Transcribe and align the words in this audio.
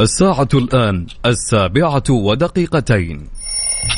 الساعة 0.00 0.48
الآن 0.54 1.06
السابعة 1.26 2.02
ودقيقتين. 2.10 3.28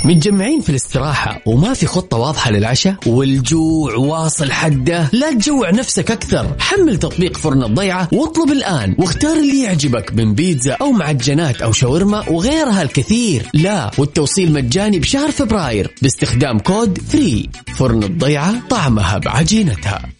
متجمعين 0.04 0.60
في 0.60 0.70
الاستراحة 0.70 1.42
وما 1.46 1.74
في 1.74 1.86
خطة 1.86 2.16
واضحة 2.16 2.50
للعشاء؟ 2.50 2.96
والجوع 3.06 3.94
واصل 3.94 4.52
حده. 4.52 5.10
لا 5.12 5.32
تجوع 5.32 5.70
نفسك 5.70 6.10
أكثر. 6.10 6.56
حمل 6.58 6.96
تطبيق 6.96 7.36
فرن 7.36 7.62
الضيعة 7.62 8.08
واطلب 8.12 8.52
الآن. 8.52 8.96
واختار 8.98 9.36
اللي 9.36 9.62
يعجبك 9.62 10.12
من 10.14 10.34
بيتزا 10.34 10.76
أو 10.80 10.92
معجنات 10.92 11.62
أو 11.62 11.72
شاورما 11.72 12.28
وغيرها 12.28 12.82
الكثير. 12.82 13.46
لا 13.54 13.90
والتوصيل 13.98 14.52
مجاني 14.52 14.98
بشهر 14.98 15.30
فبراير 15.30 15.94
باستخدام 16.02 16.58
code 16.58 16.98
free 16.98 17.50
فرن 17.76 18.02
الضيعة 18.02 18.68
طعمها 18.68 19.18
بعجينتها. 19.18 20.19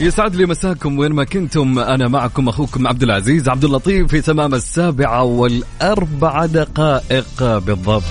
يسعد 0.00 0.36
لي 0.36 0.46
مساكم 0.46 0.98
وين 0.98 1.12
ما 1.12 1.24
كنتم. 1.24 1.78
أنا 1.78 2.08
معكم 2.08 2.48
أخوكم 2.48 2.86
عبد 2.86 3.02
العزيز 3.02 3.48
عبد 3.48 3.64
اللطيف 3.64 4.08
في 4.08 4.20
تمام 4.20 4.54
السابعة 4.54 5.22
والاربع 5.22 6.46
دقائق 6.46 7.58
بالضبط. 7.58 8.02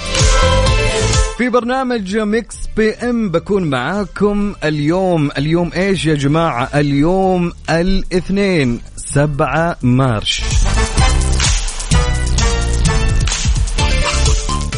في 1.38 1.50
برنامج 1.50 2.18
Mix 2.18 2.56
PM 2.78 3.30
بكون 3.30 3.64
معاكم 3.64 4.54
اليوم. 4.64 5.30
اليوم 5.38 5.72
إيش 5.76 6.06
يا 6.06 6.16
جماعة؟ 6.16 6.70
اليوم 6.76 7.52
الاثنين 7.70 8.82
7 8.96 9.78
March. 9.82 10.42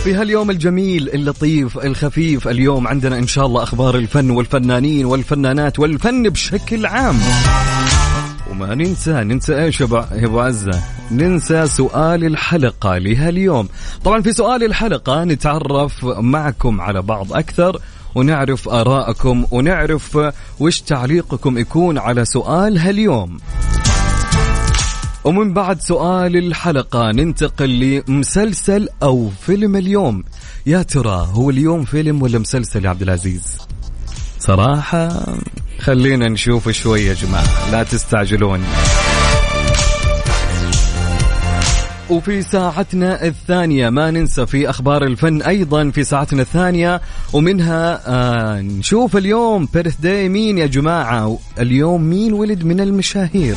في 0.03 0.13
هاليوم 0.13 0.49
الجميل 0.49 1.09
اللطيف 1.09 1.77
الخفيف 1.77 2.47
اليوم 2.47 2.87
عندنا 2.87 3.17
إن 3.17 3.27
شاء 3.27 3.45
الله 3.45 3.63
أخبار 3.63 3.95
الفن 3.95 4.29
والفنانين 4.29 5.05
والفنانات 5.05 5.79
والفن 5.79 6.29
بشكل 6.29 6.85
عام. 6.85 7.19
وما 8.51 8.75
ننسى 8.75 9.11
ننسى 9.11 9.63
إيش 9.63 9.81
يا 9.81 10.05
أبو 10.11 10.39
عزة؟ 10.39 10.83
ننسى 11.11 11.67
سؤال 11.67 12.23
الحلقة 12.23 12.97
لهاليوم. 12.97 13.69
طبعا 14.03 14.21
في 14.21 14.33
سؤال 14.33 14.63
الحلقة 14.63 15.23
نتعرف 15.23 16.05
معكم 16.05 16.81
على 16.81 17.01
بعض 17.01 17.33
أكثر 17.33 17.79
ونعرف 18.15 18.69
آرائكم 18.69 19.45
ونعرف 19.51 20.19
وش 20.59 20.81
تعليقكم 20.81 21.57
يكون 21.57 21.97
على 21.97 22.25
سؤال 22.25 22.77
هاليوم. 22.77 23.37
ومن 25.23 25.53
بعد 25.53 25.81
سؤال 25.81 26.37
الحلقة 26.37 27.11
ننتقل 27.11 27.79
لمسلسل 27.79 28.89
أو 29.03 29.29
فيلم 29.45 29.75
اليوم. 29.75 30.23
يا 30.65 30.81
ترى 30.81 31.29
هو 31.31 31.49
اليوم 31.49 31.83
فيلم 31.83 32.21
ولا 32.21 32.39
مسلسل 32.39 32.85
يا 32.85 32.89
عبد 32.89 33.01
العزيز؟ 33.01 33.57
صراحة 34.39 35.25
خلينا 35.79 36.29
نشوف 36.29 36.69
شوي 36.69 37.01
يا 37.01 37.13
جماعة 37.13 37.71
لا 37.71 37.83
تستعجلون. 37.83 38.63
وفي 42.09 42.41
ساعتنا 42.41 43.25
الثانية 43.25 43.89
ما 43.89 44.11
ننسى 44.11 44.45
في 44.45 44.69
أخبار 44.69 45.03
الفن 45.03 45.41
أيضا 45.41 45.89
في 45.89 46.03
ساعتنا 46.03 46.41
الثانية 46.41 47.01
ومنها 47.33 48.01
آه 48.07 48.61
نشوف 48.61 49.17
اليوم 49.17 49.67
بيرث 49.73 49.95
داي 50.01 50.29
مين 50.29 50.57
يا 50.57 50.65
جماعة؟ 50.65 51.37
اليوم 51.59 52.03
مين 52.03 52.33
ولد 52.33 52.63
من 52.63 52.79
المشاهير؟ 52.79 53.55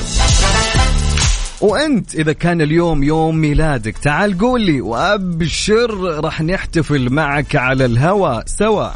وأنت 1.61 2.15
إذا 2.15 2.33
كان 2.33 2.61
اليوم 2.61 3.03
يوم 3.03 3.37
ميلادك 3.37 3.99
تعال 3.99 4.39
قول 4.39 4.61
لي 4.61 4.81
وأبشر 4.81 6.21
راح 6.25 6.43
نحتفل 6.43 7.11
معك 7.11 7.57
على 7.57 7.85
الهواء 7.85 8.45
سوا. 8.47 8.89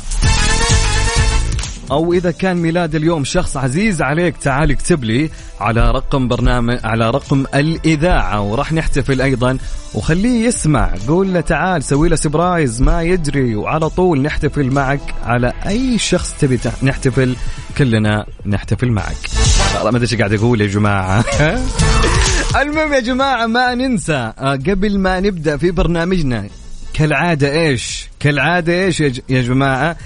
أو 1.91 2.13
إذا 2.13 2.31
كان 2.31 2.57
ميلاد 2.57 2.95
اليوم 2.95 3.25
شخص 3.25 3.57
عزيز 3.57 4.03
عليك 4.03 4.37
تعال 4.37 4.71
اكتب 4.71 5.05
لي 5.05 5.31
على 5.61 5.91
رقم 5.91 6.29
برنامج 6.29 6.79
على 6.85 7.11
رقم 7.11 7.45
الإذاعة. 7.55 8.41
وراح 8.41 8.73
نحتفل 8.73 9.23
أيضا. 9.23 9.59
وخليه 9.95 10.47
يسمع 10.47 10.95
قول 11.09 11.35
له 11.35 11.41
تعال 11.41 11.83
سوي 11.83 12.09
له 12.09 12.17
surprise 12.17 12.83
ما 12.83 13.03
يدري 13.03 13.55
وعلى 13.55 13.91
طول 13.91 14.23
نحتفل 14.23 14.71
معك 14.71 15.01
على 15.25 15.53
أي 15.67 15.99
شخص 15.99 16.35
تبي 16.41 16.59
نحتفل 16.83 17.37
كلنا 17.79 18.27
نحتفل 18.47 18.91
معك. 18.91 19.17
والله 19.75 19.91
ما 19.91 19.97
أدري 19.97 20.03
إيش 20.03 20.15
قاعد 20.15 20.33
أقول 20.33 20.61
يا 20.61 20.67
جماعة. 20.67 21.25
المهم 22.61 22.93
يا 22.93 23.01
جماعة 23.01 23.47
ما 23.47 23.75
ننسى 23.75 24.33
آه، 24.39 24.53
قبل 24.53 24.99
ما 24.99 25.21
نبدأ 25.21 25.57
في 25.57 25.71
برنامجنا 25.71 26.49
كالعادة 26.95 27.53
إيش؟ 27.53 28.09
كالعادة 28.21 28.85
إيش 28.85 29.01
يا 29.01 29.43
جماعة؟ 29.43 29.97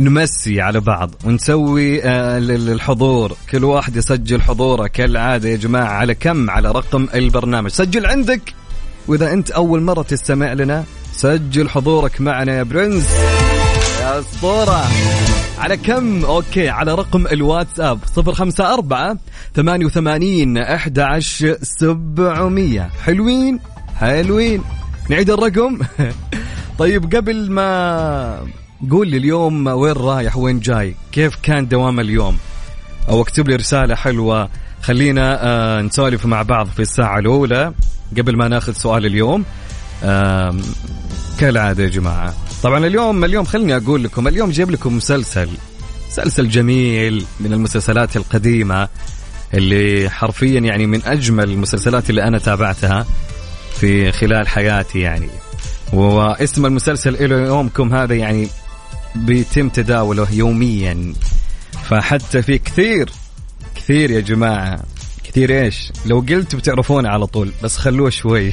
نمسي 0.00 0.60
على 0.60 0.80
بعض 0.80 1.10
ونسوي 1.24 2.04
آه، 2.04 2.38
الحضور 2.38 3.36
كل 3.50 3.64
واحد 3.64 3.96
يسجل 3.96 4.42
حضوره. 4.42 4.86
كالعادة 4.86 5.48
يا 5.48 5.56
جماعة 5.56 5.92
على 5.92 6.14
كم؟ 6.14 6.50
على 6.50 6.72
رقم 6.72 7.06
البرنامج. 7.14 7.70
سجل 7.70 8.06
عندك. 8.06 8.54
وإذا 9.08 9.32
أنت 9.32 9.50
أول 9.50 9.82
مرة 9.82 10.02
تستمع 10.02 10.52
لنا 10.52 10.84
سجل 11.12 11.68
حضورك 11.68 12.20
معنا 12.20 12.58
يا 12.58 12.62
برنس. 12.62 13.12
يا 14.00 14.20
أسطورة. 14.20 14.84
على 15.58 15.76
كم؟ 15.76 16.24
أوكي 16.24 16.68
على 16.68 16.94
رقم 16.94 17.26
الواتساب. 17.26 17.98
صفر 18.16 18.32
خمسة 18.32 18.74
أربعة 18.74 19.18
ثمانية 19.54 19.86
وثمانين 19.86 20.58
أحد 20.58 20.98
عشر 20.98 21.58
سبعمية. 21.62 22.90
حلوين؟ 23.04 23.60
حلوين. 23.96 24.62
نعيد 25.10 25.30
الرقم. 25.30 25.78
طيب 26.78 27.14
قبل 27.16 27.50
ما 27.50 28.38
قول 28.90 29.08
لي 29.08 29.16
اليوم 29.16 29.66
وين 29.66 29.92
رايح 29.92 30.36
وين 30.36 30.60
جاي؟ 30.60 30.94
كيف 31.12 31.36
كان 31.42 31.68
دوام 31.68 32.00
اليوم؟ 32.00 32.38
أو 33.08 33.22
اكتب 33.22 33.48
لي 33.48 33.56
رسالة 33.56 33.94
حلوة. 33.94 34.48
خلينا 34.82 35.38
آه 35.42 35.82
نسولف 35.82 36.26
مع 36.26 36.42
بعض 36.42 36.66
في 36.66 36.82
الساعة 36.82 37.18
الأولى 37.18 37.72
قبل 38.18 38.36
ما 38.36 38.48
ناخذ 38.48 38.72
سؤال 38.72 39.06
اليوم. 39.06 39.44
آه 40.04 40.56
كالعادة 41.40 41.82
يا 41.84 41.88
جماعة. 41.88 42.34
طبعا 42.62 42.86
اليوم 42.86 43.24
اليوم 43.24 43.44
خليني 43.44 43.76
أقول 43.76 44.04
لكم 44.04 44.28
اليوم 44.28 44.50
جايب 44.50 44.70
لكم 44.70 44.96
مسلسل. 44.96 45.48
مسلسل 46.08 46.48
جميل 46.48 47.24
من 47.40 47.52
المسلسلات 47.52 48.16
القديمة 48.16 48.88
اللي 49.54 50.10
حرفيا 50.10 50.60
يعني 50.60 50.86
من 50.86 51.02
أجمل 51.04 51.50
المسلسلات 51.50 52.10
اللي 52.10 52.24
أنا 52.24 52.38
تابعتها 52.38 53.06
في 53.80 54.12
خلال 54.12 54.48
حياتي 54.48 55.00
يعني. 55.00 55.28
واسم 55.92 56.66
المسلسل 56.66 57.14
إلى 57.14 57.34
يومكم 57.34 57.94
هذا 57.94 58.14
يعني 58.14 58.48
بيتم 59.26 59.68
تداوله 59.68 60.32
يوميا. 60.32 61.14
فحتى 61.84 62.42
في 62.42 62.58
كثير 62.58 63.10
كثير 63.74 64.10
يا 64.10 64.20
جماعة. 64.20 64.80
كثير 65.24 65.62
إيش؟ 65.62 65.92
لو 66.06 66.20
قلت 66.20 66.56
بتعرفونه 66.56 67.08
على 67.08 67.26
طول 67.26 67.52
بس 67.62 67.76
خلوه 67.76 68.10
شوي. 68.10 68.52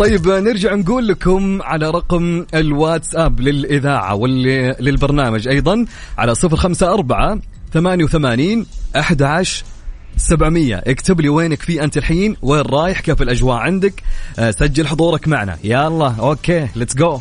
طيب 0.00 0.28
نرجع 0.28 0.74
نقول 0.74 1.08
لكم 1.08 1.62
على 1.62 1.90
رقم 1.90 2.46
الواتساب 2.54 3.40
للإذاعة 3.40 4.14
وللبرنامج 4.14 5.48
أيضا 5.48 5.84
على 6.18 6.34
صفر 6.34 6.56
خمسة 6.56 6.92
أربعة 6.92 7.38
ثمانية 7.72 8.04
وثمانين 8.04 8.66
أحد 8.96 9.22
عشر 9.22 9.64
700 10.16 10.74
اكتب 10.74 11.20
لي 11.20 11.28
وينك 11.28 11.62
في 11.62 11.84
أنت 11.84 11.96
الحين 11.96 12.36
وين 12.42 12.60
رايح 12.60 13.00
كيف 13.00 13.22
الأجواء 13.22 13.56
عندك. 13.56 14.02
أه 14.38 14.50
سجل 14.50 14.86
حضورك 14.86 15.28
معنا. 15.28 15.58
يلا 15.64 16.14
okay 16.20 16.68
let's 16.76 16.94
go 16.94 17.18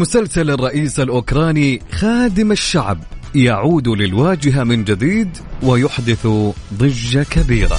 مسلسل 0.00 0.50
الرئيس 0.50 1.00
الأوكراني 1.00 1.82
خادم 1.92 2.52
الشعب 2.52 2.98
يعود 3.34 3.88
للواجهة 3.88 4.64
من 4.64 4.84
جديد 4.84 5.28
ويحدث 5.62 6.26
ضجة 6.74 7.26
كبيرة. 7.30 7.78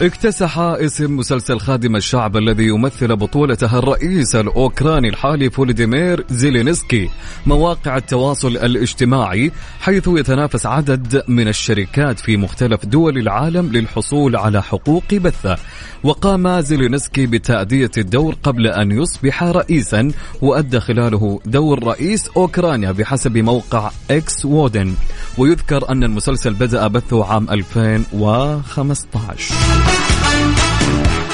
اكتسح 0.00 0.58
اسم 0.58 1.16
مسلسل 1.16 1.60
خادم 1.60 1.96
الشعب 1.96 2.36
الذي 2.36 2.64
يمثل 2.64 3.16
بطولته 3.16 3.78
الرئيس 3.78 4.36
الأوكراني 4.36 5.08
الحالي 5.08 5.50
فولوديمير 5.50 6.24
زيلينسكي 6.30 7.08
مواقع 7.46 7.96
التواصل 7.96 8.56
الاجتماعي 8.56 9.52
حيث 9.80 10.08
يتنافس 10.08 10.66
عدد 10.66 11.22
من 11.28 11.48
الشركات 11.48 12.20
في 12.20 12.36
مختلف 12.36 12.86
دول 12.86 13.18
العالم 13.18 13.72
للحصول 13.72 14.36
على 14.36 14.62
حقوق 14.62 15.14
بثة. 15.14 15.56
وقام 16.04 16.60
زيلينسكي 16.60 17.26
بتأدية 17.26 17.90
الدور 17.98 18.34
قبل 18.42 18.66
أن 18.66 18.92
يصبح 18.92 19.42
رئيسا 19.42 20.10
وأدى 20.42 20.80
خلاله 20.80 21.40
دور 21.46 21.84
رئيس 21.84 22.28
أوكرانيا 22.36 22.92
بحسب 22.92 23.38
موقع 23.38 23.90
إكس 24.10 24.44
وودن. 24.44 24.94
ويذكر 25.38 25.90
أن 25.90 26.04
المسلسل 26.04 26.54
بدأ 26.54 26.86
بثه 26.86 27.24
عام 27.24 27.50
2015 27.50 29.93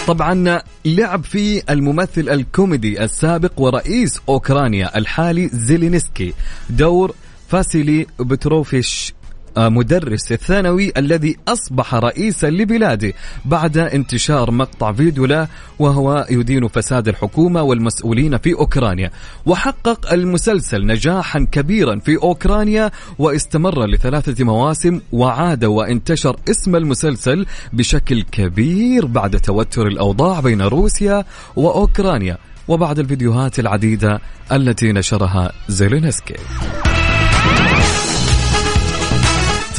طبعا 0.06 0.60
لعب 0.84 1.24
فيه 1.24 1.62
الممثل 1.70 2.28
الكوميدي 2.28 3.04
السابق 3.04 3.52
ورئيس 3.60 4.20
أوكرانيا 4.28 4.98
الحالي 4.98 5.48
زيلينسكي. 5.52 6.34
دور 6.70 7.14
فاسيلي 7.48 8.06
بتروفيش 8.20 9.14
مدرس 9.58 10.32
الثانوي 10.32 10.92
الذي 10.96 11.36
أصبح 11.48 11.94
رئيسا 11.94 12.46
لبلاده 12.46 13.12
بعد 13.44 13.78
انتشار 13.78 14.50
مقطع 14.50 14.92
فيديو 14.92 15.26
له 15.26 15.48
وهو 15.78 16.26
يدين 16.30 16.68
فساد 16.68 17.08
الحكومة 17.08 17.62
والمسؤولين 17.62 18.38
في 18.38 18.54
أوكرانيا. 18.54 19.10
وحقق 19.46 20.12
المسلسل 20.12 20.86
نجاحا 20.86 21.46
كبيرا 21.52 21.98
في 21.98 22.16
أوكرانيا 22.16 22.90
واستمر 23.18 23.86
لثلاثة 23.86 24.44
مواسم 24.44 25.00
وعاد 25.12 25.64
وانتشر 25.64 26.36
اسم 26.50 26.76
المسلسل 26.76 27.46
بشكل 27.72 28.22
كبير 28.22 29.06
بعد 29.06 29.40
توتر 29.40 29.86
الأوضاع 29.86 30.40
بين 30.40 30.62
روسيا 30.62 31.24
وأوكرانيا. 31.56 32.38
وبعد 32.68 32.98
الفيديوهات 32.98 33.58
العديدة 33.58 34.20
التي 34.52 34.92
نشرها 34.92 35.52
زيلينسكي. 35.68 36.34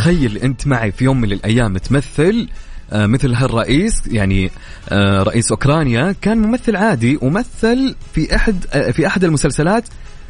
تخيل 0.01 0.37
أنت 0.37 0.67
معي 0.67 0.91
في 0.91 1.03
يوم 1.03 1.21
من 1.21 1.31
الأيام 1.31 1.77
تمثل 1.77 2.47
آه، 2.91 3.05
مثل 3.05 3.33
هالرئيس 3.33 3.93
يعني 4.07 4.51
آه، 4.89 5.23
رئيس 5.23 5.51
أوكرانيا 5.51 6.15
كان 6.21 6.37
ممثل 6.37 6.75
عادي 6.75 7.19
ومثل 7.21 7.95
في 8.13 8.35
أحد 8.35 8.65
آه، 8.73 8.91
في 8.91 9.07
أحد 9.07 9.23
المسلسلات 9.23 9.83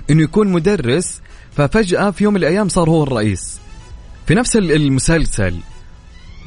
إنه 0.10 0.24
يكون 0.24 0.48
مدرس. 0.48 1.22
ففجأة 1.52 2.12
في 2.12 2.24
يوم 2.24 2.34
من 2.34 2.40
الأيام 2.40 2.70
صار 2.70 2.90
هو 2.90 3.04
الرئيس. 3.04 3.60
في 4.28 4.36
نفس 4.36 4.56
المسلسل 4.56 5.56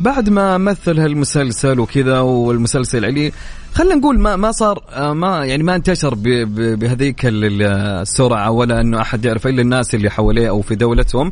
بعد 0.00 0.29
ما 0.29 0.59
مثل 0.59 1.00
هالمسلسل 1.00 1.81
وكذا 1.81 2.20
والمسلسل 2.20 3.05
عليه 3.05 3.32
خلينا 3.75 3.94
نقول 3.94 4.19
ما 4.19 4.37
ما 4.37 4.53
صار 4.53 4.85
ما 5.15 5.44
يعني 5.44 5.62
ما 5.62 5.75
انتشر 5.75 6.15
بهذيك 6.55 7.20
السرعة 7.25 8.50
ولا 8.50 8.81
إنه 8.81 9.00
أحد 9.00 9.25
يعرف 9.25 9.47
إلا 9.47 9.62
الناس 9.62 9.94
اللي 9.94 10.11
حواليه 10.11 10.49
أو 10.49 10.62
في 10.62 10.75
دولتهم. 10.75 11.31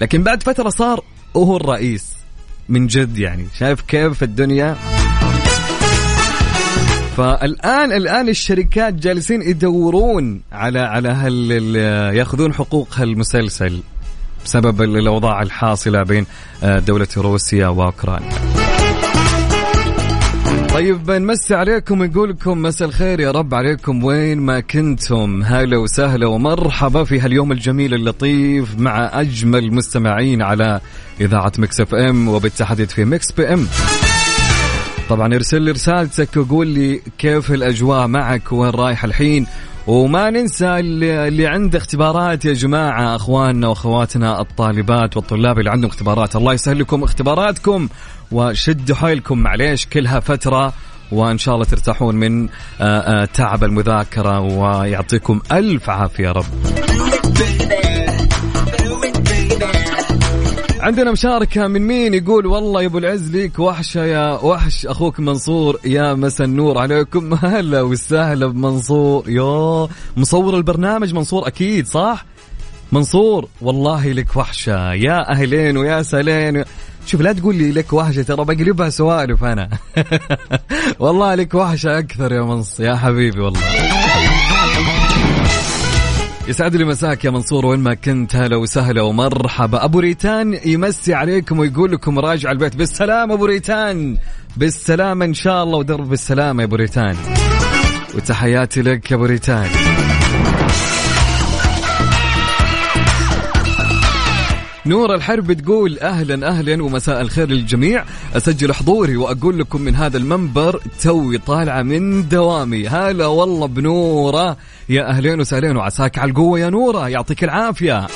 لكن 0.00 0.22
بعد 0.22 0.42
فترة 0.42 0.68
صار 0.68 1.04
وهو 1.34 1.56
الرئيس 1.56 2.14
من 2.68 2.86
جد 2.86 3.18
يعني 3.18 3.46
شايف 3.58 3.80
كيف 3.80 4.22
الدنيا؟ 4.22 4.76
فالآن 7.16 7.92
الآن 7.92 8.28
الشركات 8.28 8.94
جالسين 8.94 9.42
يدورون 9.42 10.40
على 10.52 10.80
على 10.80 11.08
هل 11.08 11.50
يأخذون 12.16 12.54
حقوق 12.54 12.88
هالمسلسل 12.94 13.80
بسبب 14.44 14.82
الأوضاع 14.82 15.42
الحاصلة 15.42 16.02
بين 16.02 16.26
آه، 16.62 16.78
دولة 16.78 17.08
روسيا 17.16 17.66
وأوكرانيا. 17.68 18.30
طيب 20.74 21.10
نمسي 21.10 21.54
عليكم 21.54 22.04
نقول 22.04 22.30
لكم 22.30 22.62
مساء 22.62 22.88
الخير 22.88 23.20
يا 23.20 23.30
رب 23.30 23.54
عليكم 23.54 24.04
وين 24.04 24.40
ما 24.40 24.60
كنتم؟ 24.60 25.42
هلا 25.42 25.76
وسهلا 25.76 26.26
ومرحبا 26.26 27.04
في 27.04 27.20
هاليوم 27.20 27.52
الجميل 27.52 27.94
اللطيف 27.94 28.78
مع 28.78 29.20
أجمل 29.20 29.74
مستمعين 29.74 30.42
على 30.42 30.80
إذاعة 31.20 31.52
Mix 31.58 31.80
FM 31.80 32.28
وبالتحديد 32.28 32.90
في 32.90 33.04
Mix 33.04 33.32
PM. 33.32 33.66
طبعا 35.08 35.34
ارسل 35.34 35.62
لي 35.62 35.70
رسالتك 35.70 36.36
وقول 36.36 36.66
لي 36.66 37.00
كيف 37.18 37.50
الأجواء 37.52 38.06
معك؟ 38.06 38.52
وين 38.52 38.70
رايح 38.70 39.04
الحين؟ 39.04 39.46
وما 39.86 40.30
ننسى 40.30 40.66
اللي 40.66 41.46
عنده 41.46 41.78
اختبارات 41.78 42.44
يا 42.44 42.52
جماعة 42.52 43.16
أخواننا 43.16 43.68
وأخواتنا 43.68 44.40
الطالبات 44.40 45.16
والطلاب 45.16 45.58
اللي 45.58 45.70
عندهم 45.70 45.90
اختبارات. 45.90 46.36
الله 46.36 46.52
يسهل 46.52 46.78
لكم 46.78 47.02
اختباراتكم 47.02 47.88
وشدوا 48.32 48.96
حيلكم 48.96 49.38
معليش 49.38 49.86
كلها 49.86 50.20
فترة 50.20 50.72
وإن 51.12 51.38
شاء 51.38 51.54
الله 51.54 51.66
ترتاحون 51.66 52.14
من 52.14 52.48
آه، 52.80 52.82
آه، 52.82 53.24
تعب 53.24 53.64
المذاكرة 53.64 54.40
ويعطيكم 54.40 55.40
ألف 55.52 55.90
عافية 55.90 56.32
رب. 56.32 56.44
عندنا 60.84 61.12
مشاركة 61.12 61.66
من 61.66 61.82
مين 61.82 62.14
يقول 62.14 62.46
والله 62.46 62.82
يا 62.82 62.86
أبو 62.86 62.98
العز 62.98 63.30
ليك 63.30 63.58
وحشة 63.58 64.04
يا 64.04 64.32
وحش 64.32 64.86
أخوك 64.86 65.20
منصور 65.20 65.80
يا 65.84 66.14
مسا 66.14 66.44
النور 66.44 66.78
عليكم. 66.78 67.34
هلا 67.44 67.82
وسهلا 67.82 68.46
بمنصور. 68.46 69.28
يا 69.28 69.88
مصور 70.16 70.56
البرنامج 70.56 71.14
منصور 71.14 71.46
أكيد 71.46 71.86
صح؟ 71.86 72.24
منصور 72.92 73.48
والله 73.60 74.12
لك 74.12 74.36
وحشة. 74.36 74.92
يا 74.92 75.30
أهلين 75.32 75.76
ويا 75.76 76.02
سلين 76.02 76.64
شوف 77.06 77.20
لا 77.20 77.32
تقول 77.32 77.54
لي 77.54 77.72
لك 77.72 77.92
وحشة 77.92 78.22
ترى 78.22 78.44
بقلبها 78.44 78.88
سوالف 78.88 79.44
أنا. 79.44 79.68
والله 81.00 81.34
لك 81.34 81.54
وحشة 81.54 81.98
أكثر 81.98 82.32
يا 82.32 82.42
منص 82.42 82.80
يا 82.80 82.96
حبيبي 82.96 83.40
والله. 83.40 83.60
يسعد 86.48 86.76
لي 86.76 86.84
مساك 86.84 87.24
يا 87.24 87.30
منصور 87.30 87.66
وين 87.66 87.80
ما 87.80 87.94
كنت 87.94 88.36
هلا 88.36 88.56
وسهلا 88.56 89.02
ومرحبا. 89.02 89.84
أبو 89.84 90.00
ريتان 90.00 90.58
يمسي 90.64 91.14
عليكم 91.14 91.58
ويقول 91.58 91.92
لكم 91.92 92.18
راجع 92.18 92.50
البيت. 92.50 92.76
بالسلامة 92.76 93.34
أبو 93.34 93.44
ريتان. 93.44 94.16
بالسلامة 94.56 95.24
إن 95.24 95.34
شاء 95.34 95.62
الله 95.62 95.78
ودرب 95.78 96.08
بالسلامة 96.08 96.62
يا 96.62 96.66
أبو 96.66 96.76
ريتان. 96.76 97.16
وتحياتي 98.14 98.82
لك 98.82 99.10
يا 99.10 99.16
أبو 99.16 99.24
ريتان. 99.24 99.68
نور 104.86 105.14
الحرب 105.14 105.52
تقول 105.52 105.98
أهلا 105.98 106.48
أهلا 106.48 106.82
ومساء 106.82 107.20
الخير 107.20 107.48
للجميع. 107.48 108.04
أسجل 108.36 108.72
حضوري 108.72 109.16
وأقول 109.16 109.58
لكم 109.58 109.80
من 109.80 109.96
هذا 109.96 110.16
المنبر 110.16 110.80
توي 111.02 111.38
طالعة 111.38 111.82
من 111.82 112.28
دوامي. 112.28 112.88
هلا 112.88 113.26
والله 113.26 113.66
بنورة. 113.66 114.56
يا 114.88 115.10
أهلين 115.10 115.40
وسهلين 115.40 115.76
وعساك 115.76 116.18
على 116.18 116.30
القوة 116.30 116.58
يا 116.58 116.70
نورة. 116.70 117.08
يعطيك 117.08 117.44
العافية. 117.44 118.06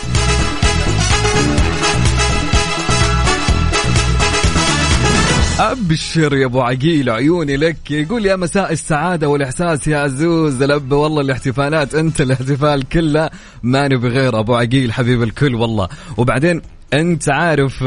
ابشر 5.61 6.37
يا 6.37 6.47
أبو 6.47 6.61
عقيل 6.61 7.11
عيوني 7.11 7.57
لك. 7.57 7.91
يقول 7.91 8.27
يا 8.27 8.37
مساء 8.37 8.73
السعادة 8.73 9.29
والإحساس 9.29 9.89
يا 9.89 9.99
عزوز. 9.99 10.63
لب 10.63 10.93
والله 10.93 11.21
الاحتفالات 11.21 11.95
أنت 11.95 12.21
الاحتفال 12.21 12.89
كله. 12.89 13.31
ما 13.63 13.89
نبي 13.89 14.09
غير 14.09 14.41
أبو 14.41 14.55
عقيل 14.55 14.93
حبيب 14.93 15.23
الكل 15.23 15.55
والله. 15.55 15.89
وبعدين 16.17 16.63
أنت 16.95 17.29
عارف 17.29 17.85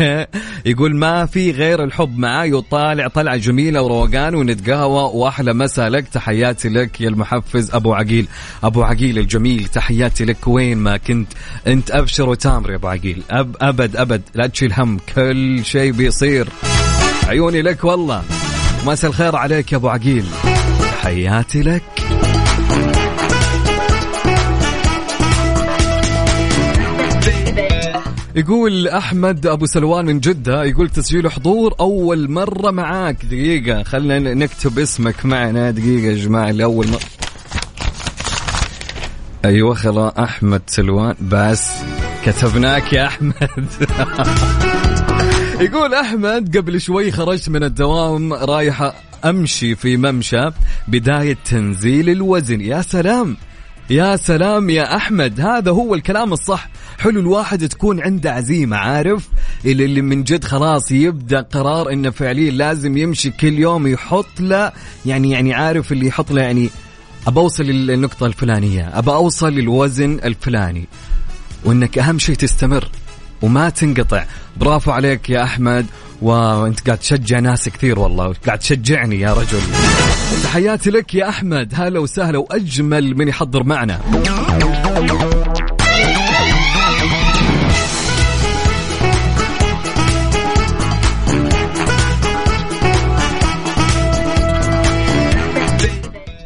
يقول 0.66 0.96
ما 0.96 1.26
في 1.26 1.50
غير 1.50 1.84
الحب 1.84 2.18
معاي 2.18 2.52
وطالع 2.52 3.08
طلعة 3.08 3.36
جميلة 3.36 3.82
وروقان 3.82 4.34
ونتقهوى. 4.34 5.10
وأحلى 5.14 5.54
مساء 5.54 5.88
لك 5.88 6.08
تحياتي 6.08 6.68
لك 6.68 7.00
يا 7.00 7.08
المحفز 7.08 7.74
أبو 7.74 7.94
عقيل. 7.94 8.26
أبو 8.64 8.82
عقيل 8.82 9.18
الجميل 9.18 9.64
تحياتي 9.64 10.24
لك 10.24 10.48
وين 10.48 10.78
ما 10.78 10.96
كنت. 10.96 11.28
أنت 11.66 11.90
أبشر 11.90 12.28
وتامر 12.28 12.70
يا 12.70 12.76
أبو 12.76 12.88
عقيل. 12.88 13.22
أب 13.30 13.56
ابد 13.60 13.96
أبد. 13.96 14.22
لا 14.34 14.46
تشيل 14.46 14.72
هم 14.72 14.98
كل 15.14 15.64
شيء 15.64 15.92
بيصير. 15.92 16.48
عيوني 17.28 17.62
لك 17.62 17.84
والله. 17.84 18.22
مساء 18.86 19.10
الخير 19.10 19.36
عليك 19.36 19.72
يا 19.72 19.76
أبو 19.76 19.88
عقيل. 19.88 20.24
تحياتي 20.80 21.62
لك. 21.62 21.82
يقول 28.36 28.88
أحمد 28.88 29.46
أبو 29.46 29.66
سلوان 29.66 30.04
من 30.04 30.20
جدة 30.20 30.64
يقول 30.64 30.88
تسجيل 30.88 31.30
حضور 31.30 31.74
أول 31.80 32.30
مرة 32.30 32.70
معاك. 32.70 33.24
دقيقة 33.24 33.82
خلينا 33.82 34.34
نكتب 34.34 34.78
اسمك 34.78 35.26
معنا. 35.26 35.70
دقيقة 35.70 36.06
يا 36.06 36.14
جماعة 36.14 36.50
لاول 36.50 36.88
مره 36.88 37.00
أيوه 39.44 39.74
خلاص 39.74 40.12
أحمد 40.18 40.62
سلوان. 40.66 41.14
بس 41.20 41.70
كتبناك 42.24 42.92
يا 42.92 43.06
أحمد. 43.06 43.34
يقول 45.62 45.94
أحمد 45.94 46.56
قبل 46.56 46.80
شوي 46.80 47.12
خرجت 47.12 47.48
من 47.48 47.64
الدوام 47.64 48.32
رايح 48.32 48.92
أمشي 49.24 49.74
في 49.74 49.96
ممشى 49.96 50.50
بداية 50.88 51.36
تنزيل 51.44 52.10
الوزن. 52.10 52.60
يا 52.60 52.82
سلام! 52.82 53.36
يا 53.90 54.16
سلام 54.16 54.70
يا 54.70 54.96
أحمد! 54.96 55.40
هذا 55.40 55.70
هو 55.70 55.94
الكلام 55.94 56.32
الصح. 56.32 56.68
حلو 56.98 57.20
الواحد 57.20 57.68
تكون 57.68 58.00
عنده 58.00 58.32
عزيمة 58.32 58.76
عارف؟ 58.76 59.28
اللي, 59.64 59.84
اللي 59.84 60.02
من 60.02 60.24
جد 60.24 60.44
خلاص 60.44 60.92
يبدأ 60.92 61.40
قرار 61.40 61.92
إنه 61.92 62.10
فعليا 62.10 62.50
لازم 62.50 62.96
يمشي 62.96 63.30
كل 63.30 63.58
يوم 63.58 63.86
يحط 63.86 64.40
له 64.40 64.72
يعني 65.06 65.30
يعني 65.30 65.54
عارف 65.54 65.92
اللي 65.92 66.06
يحط 66.06 66.32
له 66.32 66.42
يعني 66.42 66.70
أبى 67.26 67.40
أوصل 67.40 67.64
للنقطة 67.64 68.26
الفلانية 68.26 68.98
أبى 68.98 69.10
أوصل 69.10 69.52
للوزن 69.52 70.20
الفلاني 70.24 70.88
وإنك 71.64 71.98
أهم 71.98 72.18
شيء 72.18 72.34
تستمر. 72.34 72.88
وما 73.42 73.68
تنقطع. 73.70 74.24
برافو 74.56 74.90
عليك 74.90 75.30
يا 75.30 75.42
أحمد. 75.42 75.86
وانت 76.22 76.80
قاعد 76.86 76.98
تشجع 76.98 77.38
ناس 77.38 77.68
كثير 77.68 77.98
والله 77.98 78.34
قاعد 78.46 78.58
تشجعني 78.58 79.20
يا 79.20 79.32
رجل. 79.32 79.60
تحياتي 80.44 80.90
لك 80.90 81.14
يا 81.14 81.28
أحمد. 81.28 81.72
هلا 81.74 82.00
وسهلا 82.00 82.38
وأجمل 82.38 83.16
من 83.16 83.28
يحضر 83.28 83.62
معنا. 83.62 84.00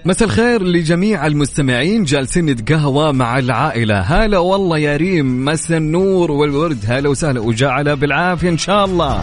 مساء 0.07 0.29
الخير 0.29 0.63
لجميع 0.63 1.27
المستمعين. 1.27 2.05
جالسين 2.05 2.47
نتقهوى 2.47 3.13
مع 3.13 3.39
العائلة. 3.39 4.01
هلا 4.01 4.39
والله 4.39 4.79
يا 4.79 4.97
ريم 4.97 5.45
مساء 5.45 5.79
النور 5.79 6.31
والورد. 6.31 6.79
هلا 6.89 7.09
وسهلا 7.09 7.41
وجعل 7.41 7.97
بالعافية 7.97 8.49
إن 8.49 8.59
شاء 8.59 8.85
الله. 8.85 9.23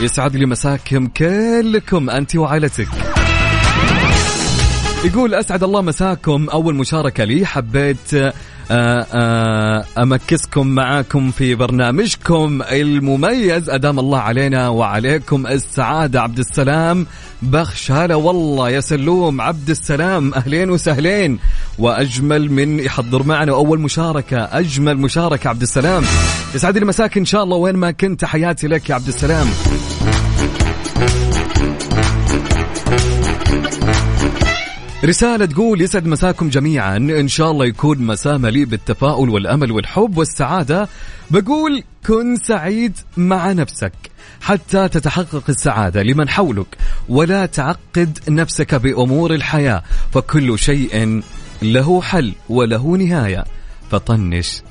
يسعد 0.00 0.36
لي 0.36 0.46
مساكم 0.46 1.06
كلكم 1.06 2.10
أنت 2.10 2.36
وعائلتك. 2.36 2.88
يقول 5.04 5.34
أسعد 5.34 5.62
الله 5.62 5.80
مساكم. 5.82 6.48
أول 6.48 6.74
مشاركة 6.74 7.24
لي 7.24 7.46
حبيت 7.46 8.14
أمكسكم 9.98 10.66
معاكم 10.66 11.30
في 11.30 11.54
برنامجكم 11.54 12.62
المميز. 12.62 13.70
أدام 13.70 13.98
الله 13.98 14.18
علينا 14.18 14.68
وعليكم 14.68 15.46
السعادة 15.46 16.22
عبد 16.22 16.38
السلام 16.38 17.06
بخش 17.42 17.92
هلا 17.92 18.14
والله 18.14 18.70
يا 18.70 18.80
سلوم 18.80 19.40
عبد 19.40 19.70
السلام 19.70 20.34
أهلين 20.34 20.70
وسهلين. 20.70 21.38
وأجمل 21.78 22.52
من 22.52 22.80
يحضر 22.80 23.22
معنا 23.22 23.52
أول 23.52 23.80
مشاركة 23.80 24.38
أجمل 24.38 24.96
مشاركة 24.96 25.48
عبد 25.48 25.62
السلام. 25.62 26.04
يسعد 26.54 26.78
لي 26.78 26.84
مساك 26.84 27.18
إن 27.18 27.24
شاء 27.24 27.44
الله 27.44 27.56
وين 27.56 27.76
ما 27.76 27.90
كنت. 27.90 28.24
حياتي 28.24 28.68
لك 28.68 28.90
يا 28.90 28.94
عبد 28.94 29.08
السلام. 29.08 29.46
رسالة 35.04 35.46
تقول 35.46 35.80
يسعد 35.80 36.06
مساكم 36.06 36.48
جميعا. 36.48 36.96
إن 36.96 37.28
شاء 37.28 37.50
الله 37.50 37.66
يكون 37.66 37.98
مساء 37.98 38.38
مليء 38.38 38.64
بالتفاؤل 38.64 39.28
والأمل 39.28 39.72
والحب 39.72 40.18
والسعادة. 40.18 40.88
بقول 41.30 41.82
كن 42.06 42.36
سعيد 42.36 42.96
مع 43.16 43.52
نفسك 43.52 43.92
حتى 44.40 44.88
تتحقق 44.88 45.42
السعادة 45.48 46.02
لمن 46.02 46.28
حولك 46.28 46.66
ولا 47.08 47.46
تعقد 47.46 48.18
نفسك 48.28 48.74
بأمور 48.74 49.34
الحياة 49.34 49.82
فكل 50.12 50.58
شيء 50.58 51.22
له 51.62 52.02
حل 52.02 52.32
وله 52.48 52.96
نهاية. 52.96 53.44
فطنش 53.90 54.62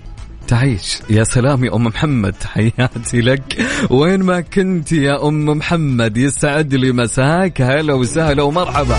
تعيش. 0.48 1.00
يا 1.10 1.24
سلام 1.24 1.65
يا 1.65 1.75
أم 1.75 1.84
محمد 1.84 2.36
حياتي 2.43 3.22
لك. 3.22 3.65
وين 3.89 4.24
ما 4.24 4.41
كنت 4.41 4.91
يا 4.91 5.27
أم 5.27 5.46
محمد 5.46 6.17
يسعد 6.17 6.75
لي 6.75 6.91
مساك. 6.91 7.62
هلا 7.62 7.93
وسهلا 7.93 8.43
ومرحبا. 8.43 8.98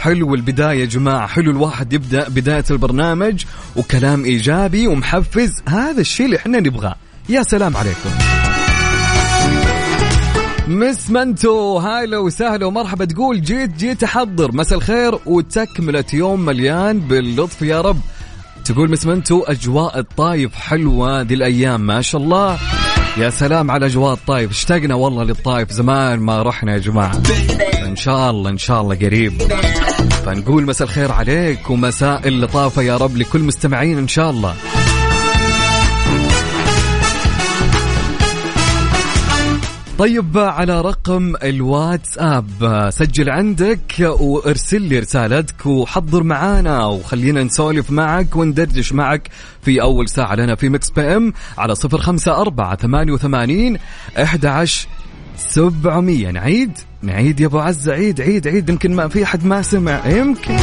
حلو 0.00 0.34
البداية 0.34 0.80
يا 0.80 0.84
جماعة. 0.84 1.26
حلو 1.26 1.50
الواحد 1.50 1.92
يبدأ 1.92 2.28
بداية 2.28 2.64
البرنامج 2.70 3.44
وكلام 3.76 4.24
إيجابي 4.24 4.86
ومحفز. 4.86 5.62
هذا 5.68 6.00
الشيء 6.00 6.26
اللي 6.26 6.36
إحنا 6.36 6.60
نبغاه. 6.60 6.94
يا 7.28 7.42
سلام 7.42 7.76
عليكم. 7.76 8.10
مس 10.68 11.10
منتو 11.10 11.78
هلا 11.78 12.18
وسهلا 12.18 12.66
ومرحبا 12.66 13.04
تقول 13.04 13.42
جيت 13.42 13.76
جيت 13.76 14.02
أحضر. 14.02 14.52
مساء 14.52 14.78
الخير 14.78 15.18
وتكملة 15.26 16.04
يوم 16.12 16.44
مليان 16.44 17.00
باللطف 17.00 17.62
يا 17.62 17.80
رب. 17.80 18.00
تقول 18.64 18.90
مس 18.90 19.06
منتو 19.06 19.42
أجواء 19.42 19.98
الطايف 19.98 20.54
حلوة 20.54 21.22
ذي 21.22 21.34
الأيام 21.34 21.80
ما 21.80 22.00
شاء 22.00 22.20
الله. 22.20 22.58
يا 23.16 23.30
سلام 23.30 23.70
على 23.70 23.86
أجواء 23.86 24.12
الطايف. 24.12 24.50
اشتقنا 24.50 24.94
والله 24.94 25.24
للطايف. 25.24 25.72
زمان 25.72 26.18
ما 26.18 26.42
رحنا 26.42 26.72
يا 26.72 26.78
جماعة. 26.78 27.22
إن 27.86 27.96
شاء 27.96 28.30
الله 28.30 28.50
إن 28.50 28.58
شاء 28.58 28.80
الله 28.80 28.94
قريب. 28.94 29.42
فنقول 30.08 30.64
مساء 30.66 30.88
الخير 30.88 31.12
عليك 31.12 31.70
ومساء 31.70 32.28
اللطافه 32.28 32.82
يا 32.82 32.96
رب 32.96 33.16
لكل 33.16 33.40
مستمعين 33.40 33.98
إن 33.98 34.08
شاء 34.08 34.30
الله. 34.30 34.54
طيب 39.98 40.38
على 40.38 40.80
رقم 40.80 41.34
الواتساب 41.42 42.46
سجل 42.92 43.30
عندك 43.30 43.80
وارسل 44.00 44.82
لي 44.82 44.98
رسالتك 44.98 45.66
وحضر 45.66 46.22
معانا 46.22 46.84
وخلينا 46.84 47.42
نسولف 47.42 47.90
معك 47.90 48.36
وندردش 48.36 48.92
معك 48.92 49.28
في 49.62 49.82
أول 49.82 50.08
ساعة 50.08 50.34
لنا 50.34 50.54
في 50.54 50.68
Mix 50.68 50.90
PM 50.90 51.32
على 51.58 51.74
صفر 51.74 51.98
خمسة 51.98 52.40
أربعة 52.40 52.76
ثمانية 52.76 53.12
وثمانين 53.12 53.78
أحد 54.22 54.46
عشر 55.40 55.70
سبعمية. 55.70 56.30
نعيد؟ 56.30 56.78
نعيد 57.02 57.40
يا 57.40 57.46
أبو 57.46 57.58
عزة 57.58 57.92
عيد 57.92 58.20
عيد 58.20 58.48
عيد. 58.48 58.68
يمكن 58.68 58.94
ما 58.94 59.08
في 59.08 59.24
أحد 59.24 59.44
ما 59.44 59.62
سمع. 59.62 60.06
يمكن. 60.06 60.56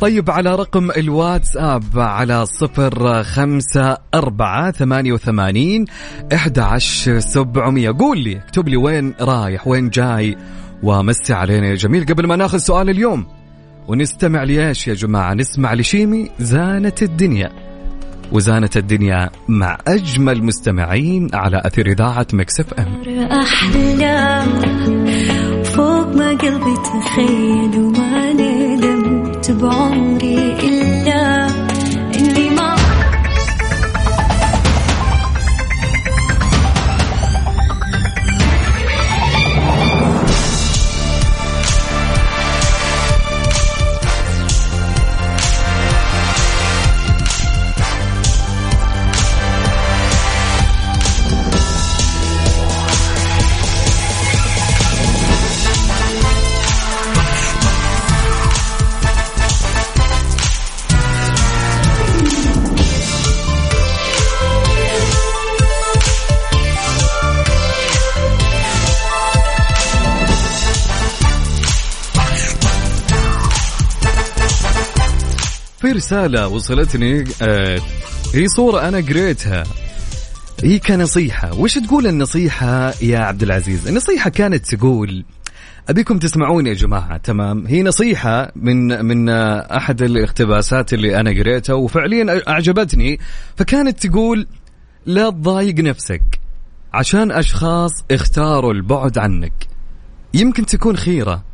طيب 0.00 0.30
على 0.30 0.54
رقم 0.54 0.90
الواتساب 0.90 1.84
على 1.96 2.46
صفر 2.46 3.22
خمسة 3.22 3.98
أربعة 4.14 4.70
ثمانية 4.70 5.12
وثمانين 5.12 5.84
إحدى 6.34 6.60
عشر 6.60 7.20
سبعمية. 7.20 7.90
قول 7.98 8.18
لي 8.18 8.36
اكتب 8.36 8.68
لي 8.68 8.76
وين 8.76 9.14
رايح 9.20 9.68
وين 9.68 9.90
جاي 9.90 10.36
ومسي 10.82 11.32
علينا 11.32 11.66
يا 11.66 11.74
جميل. 11.74 12.06
قبل 12.06 12.26
ما 12.26 12.36
ناخذ 12.36 12.58
سؤال 12.58 12.90
اليوم 12.90 13.26
ونستمع 13.88 14.42
ليش 14.42 14.88
يا 14.88 14.94
جماعة؟ 14.94 15.34
نسمع 15.34 15.74
لشيمي 15.74 16.30
زانت 16.38 17.02
الدنيا. 17.02 17.71
وزانت 18.32 18.76
الدنيا 18.76 19.30
مع 19.48 19.78
أجمل 19.88 20.44
مستمعين 20.44 21.28
على 21.34 21.62
أثير 21.64 21.86
إذاعة 21.86 22.26
مكسف 22.32 22.74
أم. 22.74 23.02
فوق 25.64 26.16
ما 26.16 26.28
قلبي 26.28 26.74
تخيل 26.84 27.78
وما 27.78 28.32
ندمت 28.32 29.50
بعمري 29.50 30.56
إلا. 30.62 31.41
في 75.82 75.92
رسالة 75.92 76.48
وصلتني 76.48 77.24
آه 77.42 77.78
هي 78.34 78.48
صورة 78.48 78.88
أنا 78.88 78.98
قريتها. 78.98 79.64
هي 80.64 80.78
كنصيحة. 80.78 81.54
وش 81.54 81.78
تقول 81.78 82.06
النصيحة 82.06 82.94
يا 83.02 83.18
عبد 83.18 83.42
العزيز؟ 83.42 83.88
النصيحة 83.88 84.30
كانت 84.30 84.74
تقول 84.74 85.24
أبيكم 85.88 86.18
تسمعوني 86.18 86.68
يا 86.68 86.74
جماعة. 86.74 87.16
تمام. 87.16 87.66
هي 87.66 87.82
نصيحة 87.82 88.52
من 88.56 89.04
من 89.04 89.28
أحد 89.28 90.02
الاقتباسات 90.02 90.92
اللي 90.92 91.20
أنا 91.20 91.30
قريتها 91.30 91.74
وفعليا 91.74 92.42
أعجبتني. 92.48 93.18
فكانت 93.56 94.06
تقول 94.06 94.46
لا 95.06 95.30
تضايق 95.30 95.74
نفسك. 95.74 96.22
عشان 96.92 97.30
أشخاص 97.30 97.92
اختاروا 98.10 98.72
البعد 98.72 99.18
عنك. 99.18 99.66
يمكن 100.34 100.66
تكون 100.66 100.96
خيرة. 100.96 101.51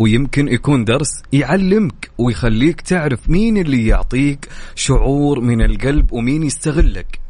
ويمكن 0.00 0.48
يكون 0.48 0.84
درس 0.84 1.22
يعلمك 1.32 2.10
ويخليك 2.18 2.80
تعرف 2.80 3.30
مين 3.30 3.56
اللي 3.56 3.86
يعطيك 3.86 4.48
شعور 4.74 5.40
من 5.40 5.62
القلب 5.62 6.12
ومين 6.12 6.42
يستغلك. 6.42 7.20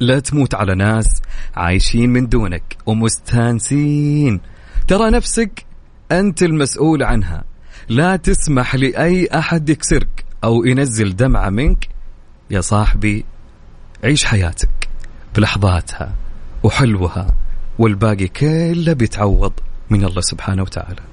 لا 0.00 0.20
تموت 0.20 0.54
على 0.54 0.74
ناس 0.74 1.22
عايشين 1.54 2.10
من 2.10 2.28
دونك 2.28 2.76
ومستانسين. 2.86 4.40
ترى 4.88 5.10
نفسك 5.10 5.64
أنت 6.12 6.42
المسؤول 6.42 7.02
عنها. 7.02 7.44
لا 7.88 8.16
تسمح 8.16 8.74
لأي 8.74 9.28
أحد 9.34 9.68
يكسرك 9.68 10.24
أو 10.44 10.64
ينزل 10.64 11.16
دمعة 11.16 11.50
منك. 11.50 11.88
يا 12.50 12.60
صاحبي 12.60 13.24
عيش 14.04 14.24
حياتك 14.24 14.88
بلحظاتها 15.36 16.14
وحلوها 16.62 17.34
والباقي 17.78 18.28
كله 18.28 18.92
بيتعوض 18.92 19.52
من 19.90 20.04
الله 20.04 20.20
سبحانه 20.20 20.62
وتعالى. 20.62 21.11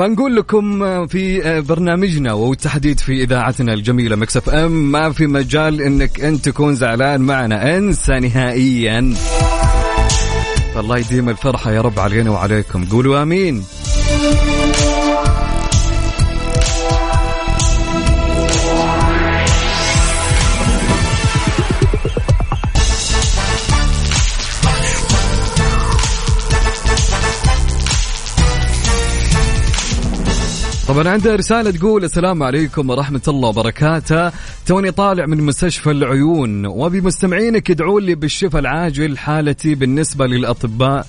فنقول 0.00 0.36
لكم 0.36 1.06
في 1.06 1.40
برنامجنا 1.60 2.32
والتحديد 2.32 3.00
في 3.00 3.22
إذاعتنا 3.22 3.72
الجميلة 3.74 4.16
مكسف 4.16 4.48
ام 4.48 4.92
ما 4.92 5.12
في 5.12 5.26
مجال 5.26 5.82
إنك 5.82 6.20
أنت 6.20 6.44
تكون 6.44 6.74
زعلان 6.74 7.20
معنا 7.20 7.76
أنسى 7.76 8.12
نهائيا. 8.12 9.14
فالله 10.74 10.98
يديم 10.98 11.28
الفرحة 11.28 11.72
يا 11.72 11.80
رب 11.80 11.98
علينا 11.98 12.30
وعليكم. 12.30 12.84
قولوا 12.84 13.22
آمين. 13.22 13.64
طبعا 30.90 31.08
عندها 31.08 31.36
رسالة 31.36 31.70
تقول 31.70 32.04
السلام 32.04 32.42
عليكم 32.42 32.90
ورحمة 32.90 33.22
الله 33.28 33.48
وبركاته. 33.48 34.32
توني 34.66 34.90
طالع 34.90 35.26
من 35.26 35.42
مستشفى 35.42 35.90
العيون 35.90 36.66
وبمستمعينك 36.66 37.70
يدعون 37.70 38.02
لي 38.02 38.14
بالشفاء 38.14 38.60
العاجل 38.60 39.18
حالتي 39.18 39.74
بالنسبة 39.74 40.26
للأطباء 40.26 41.06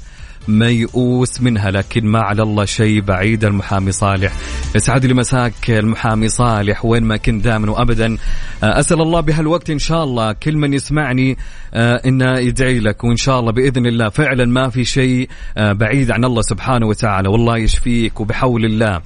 ميؤوس 0.47 1.41
منها 1.41 1.71
لكن 1.71 2.05
ما 2.05 2.19
على 2.19 2.43
الله 2.43 2.65
شيء 2.65 3.01
بعيد. 3.01 3.45
المحامي 3.45 3.91
صالح 3.91 4.33
يسعد 4.75 5.05
لي 5.05 5.13
مساك 5.13 5.69
المحامي 5.69 6.29
صالح 6.29 6.85
وين 6.85 7.03
ما 7.03 7.17
كنت 7.17 7.43
دائما 7.43 7.71
وابدا. 7.71 8.17
أسأل 8.63 9.01
الله 9.01 9.19
بهالوقت 9.19 9.69
إن 9.69 9.79
شاء 9.79 10.03
الله 10.03 10.33
كل 10.33 10.57
من 10.57 10.73
يسمعني 10.73 11.37
إنه 11.75 12.39
يدعي 12.39 12.79
لك 12.79 13.03
وإن 13.03 13.15
شاء 13.15 13.39
الله 13.39 13.51
بإذن 13.51 13.85
الله 13.85 14.09
فعلا 14.09 14.45
ما 14.45 14.69
في 14.69 14.85
شيء 14.85 15.29
بعيد 15.57 16.11
عن 16.11 16.25
الله 16.25 16.41
سبحانه 16.41 16.87
وتعالى. 16.87 17.29
والله 17.29 17.57
يشفيك 17.57 18.19
وبحول 18.19 18.65
الله. 18.65 19.01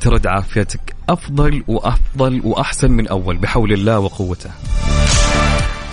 ترد 0.00 0.26
عافيتك 0.26 0.96
أفضل 1.08 1.64
وأفضل 1.68 2.40
وأحسن 2.44 2.90
من 2.90 3.08
أول 3.08 3.36
بحول 3.36 3.72
الله 3.72 3.98
وقوته. 3.98 4.50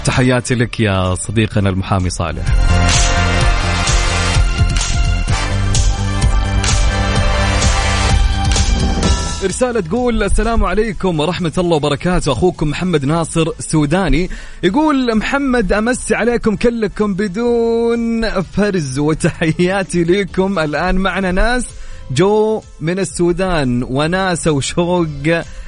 تحياتي 0.06 0.56
لك 0.56 0.80
يا 0.80 1.16
صديقنا 1.16 1.70
المحامي 1.70 2.10
صالح. 2.10 2.46
رسالة 9.46 9.80
تقول 9.80 10.24
السلام 10.24 10.66
عليكم 10.66 11.20
ورحمة 11.20 11.52
الله 11.58 11.76
وبركاته 11.76 12.32
أخوكم 12.32 12.70
محمد 12.70 13.06
ناصر 13.06 13.46
سوداني 13.60 14.30
يقول 14.64 15.18
محمد 15.18 15.74
أمسي 15.74 16.16
عليكم 16.16 16.56
كلكم 16.56 17.14
بدون 17.14 18.30
فرز 18.42 19.00
وتحياتي 19.00 20.04
لكم 20.04 20.60
الآن 20.60 20.96
معنا 20.96 21.32
ناس 21.32 21.66
جو 22.12 22.62
من 22.82 23.00
السودان 23.00 23.84
وناسة 23.84 24.52
وشوق 24.52 25.08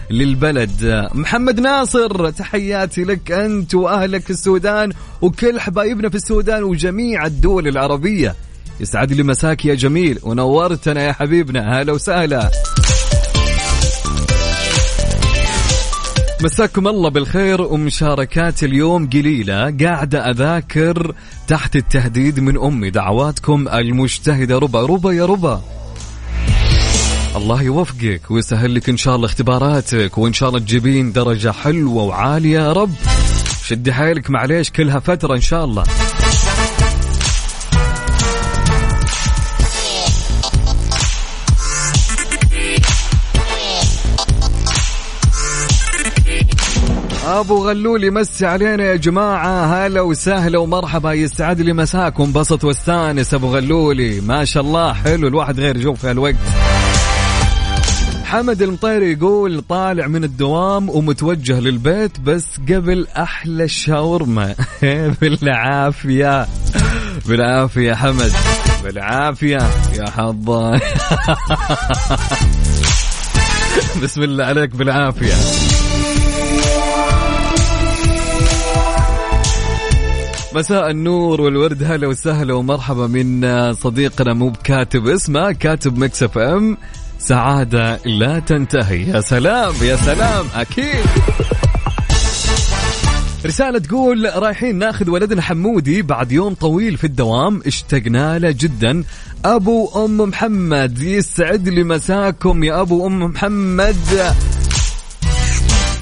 للبلد. 0.10 1.10
محمد 1.14 1.60
ناصر 1.60 2.30
تحياتي 2.30 3.04
لك 3.04 3.32
أنت 3.32 3.76
وأهلك 3.76 4.30
السودان 4.30 4.94
وكل 5.22 5.60
حبايبنا 5.60 6.10
في 6.10 6.16
السودان 6.16 6.64
وجميع 6.64 7.26
الدول 7.26 7.68
العربية. 7.68 8.36
يسعد 8.80 9.14
لي 9.14 9.24
مساك 9.24 9.66
يا 9.66 9.76
جميل 9.76 10.20
ونورتنا 10.24 11.04
يا 11.04 11.12
حبيبنا. 11.12 11.82
هلا 11.82 11.94
وسهلا. 11.94 12.52
مساكم 16.44 16.88
الله 16.88 17.10
بالخير 17.10 17.62
ومشاركات 17.62 18.64
اليوم 18.64 19.10
قليلة. 19.10 19.78
قاعدة 19.84 20.32
أذاكر 20.32 21.14
تحت 21.48 21.76
التهديد 21.76 22.40
من 22.40 22.58
أمي. 22.58 22.90
دعواتكم 22.90 23.68
المجتهدة. 23.68 24.60
ربا 24.60 24.82
ربا 24.82 25.12
يا 25.12 25.26
ربا. 25.26 25.62
الله 27.38 27.62
يوفقك 27.62 28.22
ويسهل 28.30 28.76
لك 28.76 28.90
إن 28.90 28.98
شاء 28.98 29.16
الله 29.16 29.26
اختباراتك 29.26 30.18
وإن 30.18 30.34
شاء 30.34 30.50
الله 30.50 30.60
تجيبين 30.60 31.12
درجة 31.12 31.52
حلوة 31.52 32.04
وعالية. 32.04 32.60
يا 32.60 32.74
رب 32.74 32.94
شدي 33.66 33.94
حيلك 33.94 34.30
معليش 34.30 34.72
كلها 34.72 35.00
فترة 35.00 35.36
إن 35.36 35.42
شاء 35.42 35.66
الله. 35.66 35.84
أبو 47.28 47.68
غلول 47.68 48.04
يمسي 48.04 48.46
علينا 48.46 48.84
يا 48.84 48.96
جماعة. 48.96 49.66
هلا 49.66 50.02
وسهلا 50.02 50.60
ومرحبا. 50.60 51.14
يسعد 51.14 51.62
لي 51.62 51.74
مساكم. 51.74 52.24
انبسط 52.24 52.64
واستانس 52.64 53.34
أبو 53.34 53.56
غلولي. 53.56 54.22
ما 54.22 54.46
شاء 54.46 54.64
الله. 54.64 54.94
حلو. 54.94 55.28
الواحد 55.28 55.60
غير 55.60 55.78
يشوف 55.78 56.00
في 56.00 56.08
هالوقت. 56.08 56.36
حمد 58.28 58.62
المطيري 58.62 59.12
يقول 59.12 59.62
طالع 59.62 60.08
من 60.08 60.24
الدوام 60.24 60.90
ومتوجه 60.90 61.60
للبيت 61.60 62.20
بس 62.20 62.46
قبل 62.70 63.08
أحلى 63.18 63.64
الشاورما. 63.64 64.56
بالعافية. 65.22 66.48
بالعافية 67.28 67.94
حمد. 67.94 68.32
بالعافية 68.84 69.58
يا 69.94 70.10
حظا. 70.10 70.72
بسم 74.04 74.24
الله 74.24 74.46
عليك 74.46 74.76
بالعافية. 74.76 75.34
مساء 80.56 80.92
النور 80.92 81.42
والورد 81.42 81.84
هلا 81.84 82.08
وسهلا 82.08 82.54
ومرحبا 82.54 83.08
من 83.08 83.74
صديقنا 83.74 84.34
مو 84.34 84.50
بكاتب 84.50 85.08
اسمه 85.08 85.52
كاتب 85.52 85.98
مكسف 85.98 86.38
ام. 86.38 86.78
سعادة 87.20 88.00
لا 88.06 88.40
تنتهي. 88.40 89.10
يا 89.10 89.22
سلام 89.22 89.74
يا 89.82 89.96
سلام 89.96 90.46
أكيد. 90.56 91.06
رسالة 93.46 93.80
تقول 93.80 94.30
رايحين 94.36 94.76
ناخذ 94.76 95.10
ولدنا 95.10 95.42
حمودي 95.42 96.02
بعد 96.02 96.32
يوم 96.32 96.54
طويل 96.54 96.98
في 96.98 97.04
الدوام. 97.04 97.62
اشتقنا 97.66 98.40
له 98.40 98.52
جدا. 98.52 99.04
أبو 99.46 100.06
أم 100.06 100.18
محمد 100.18 101.02
يسعد 101.02 101.70
لي 101.70 101.84
مساكم 101.84 102.64
يا 102.64 102.82
أبو 102.82 103.08
أم 103.08 103.24
محمد. 103.24 104.36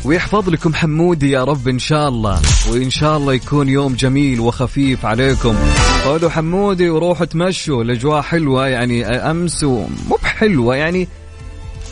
ويحفظ 0.06 0.50
لكم 0.50 0.74
حمودي 0.74 1.32
يا 1.32 1.44
رب 1.44 1.68
إن 1.68 1.80
شاء 1.80 2.10
الله. 2.10 2.42
وإن 2.72 2.90
شاء 2.90 3.18
الله 3.18 3.34
يكون 3.34 3.70
يوم 3.70 3.94
جميل 3.94 4.40
وخفيف 4.40 5.06
عليكم. 5.06 5.56
خذوا 6.04 6.30
حمودي 6.30 6.90
وروحوا 6.90 7.26
تمشوا. 7.26 7.84
الأجواء 7.84 8.22
حلوة 8.22 8.68
يعني 8.68 9.06
أمس 9.06 9.64
مو 9.64 10.18
بحلوة 10.24 10.76
يعني. 10.76 11.08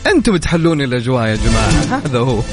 أنتم 0.06 0.36
تحلون 0.36 0.80
الأجواء 0.80 1.26
يا 1.26 1.36
جماعة. 1.36 2.02
هذا 2.06 2.18
هو. 2.18 2.42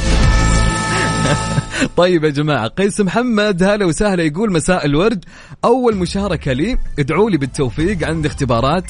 طيب 1.97 2.23
يا 2.23 2.29
جماعة 2.29 2.67
قيس 2.67 3.01
محمد 3.01 3.63
هلا 3.63 3.85
وسهلا 3.85 4.23
يقول 4.23 4.53
مساء 4.53 4.85
الورد. 4.85 5.25
أول 5.65 5.95
مشاركة 5.95 6.53
لي 6.53 6.77
ادعوا 6.99 7.29
لي 7.29 7.37
بالتوفيق 7.37 8.07
عندي 8.07 8.27
اختبارات. 8.27 8.83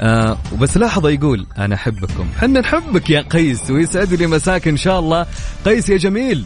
آه 0.00 0.38
وبس 0.52 0.76
لحظة 0.76 1.10
يقول 1.10 1.46
أنا 1.58 1.74
أحبكم. 1.74 2.28
حنا 2.40 2.60
نحبك 2.60 3.10
يا 3.10 3.20
قيس 3.20 3.70
ويسعد 3.70 4.14
لي 4.14 4.26
مساك 4.26 4.68
إن 4.68 4.76
شاء 4.76 4.98
الله. 4.98 5.26
قيس 5.64 5.88
يا 5.88 5.96
جميل 5.96 6.44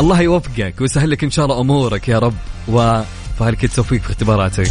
الله 0.00 0.20
يوفقك 0.20 0.74
ويسهل 0.80 1.10
لك 1.10 1.24
إن 1.24 1.30
شاء 1.30 1.44
الله 1.44 1.60
أمورك 1.60 2.08
يا 2.08 2.18
رب. 2.18 2.34
وفهلك 2.68 3.64
التوفيق 3.64 4.02
في 4.02 4.10
اختباراتك؟ 4.10 4.70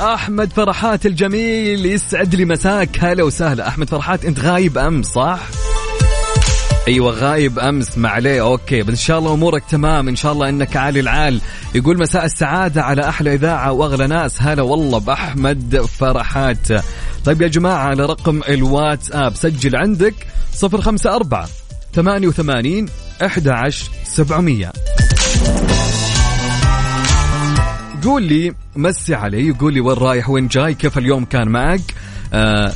أحمد 0.00 0.52
فرحات 0.52 1.06
الجميل 1.06 1.86
يسعد 1.86 2.34
لي 2.34 2.44
مساك. 2.44 2.88
هلا 3.00 3.22
وسهلا. 3.22 3.68
أحمد 3.68 3.90
فرحات 3.90 4.24
أنت 4.24 4.40
غايب 4.40 4.78
أمس 4.78 5.06
صح؟ 5.06 5.38
أيوه 6.88 7.12
غايب 7.12 7.58
أمس 7.58 7.98
ما 7.98 8.08
عليه 8.08 8.42
أوكي 8.42 8.82
بس 8.82 8.88
إن 8.88 8.96
شاء 8.96 9.18
الله 9.18 9.34
أمورك 9.34 9.64
تمام. 9.70 10.08
إن 10.08 10.16
شاء 10.16 10.32
الله 10.32 10.48
إنك 10.48 10.76
عالي 10.76 11.00
العال. 11.00 11.40
يقول 11.74 11.98
مساء 11.98 12.24
السعادة 12.24 12.82
على 12.82 13.08
أحلى 13.08 13.34
إذاعة 13.34 13.72
وأغلى 13.72 14.06
ناس. 14.06 14.42
هلا 14.42 14.62
والله 14.62 14.98
بأحمد 14.98 15.80
فرحات. 15.98 16.68
طيب 17.24 17.42
يا 17.42 17.48
جماعة 17.48 17.88
على 17.88 18.06
رقم 18.06 18.40
الواتساب 18.48 19.34
سجل 19.34 19.76
عندك 19.76 20.14
054 20.62 21.48
88 21.94 22.88
11 23.22 23.90
700 24.04 24.72
قول 28.04 28.22
لي 28.22 28.54
مسي 28.76 29.14
علي 29.14 29.50
قول 29.50 29.74
لي 29.74 29.80
وين 29.80 29.98
رايح 29.98 30.30
وين 30.30 30.48
جاي 30.48 30.74
كيف 30.74 30.98
اليوم 30.98 31.24
كان 31.24 31.48
معك؟ 31.48 31.80
آه 32.32 32.72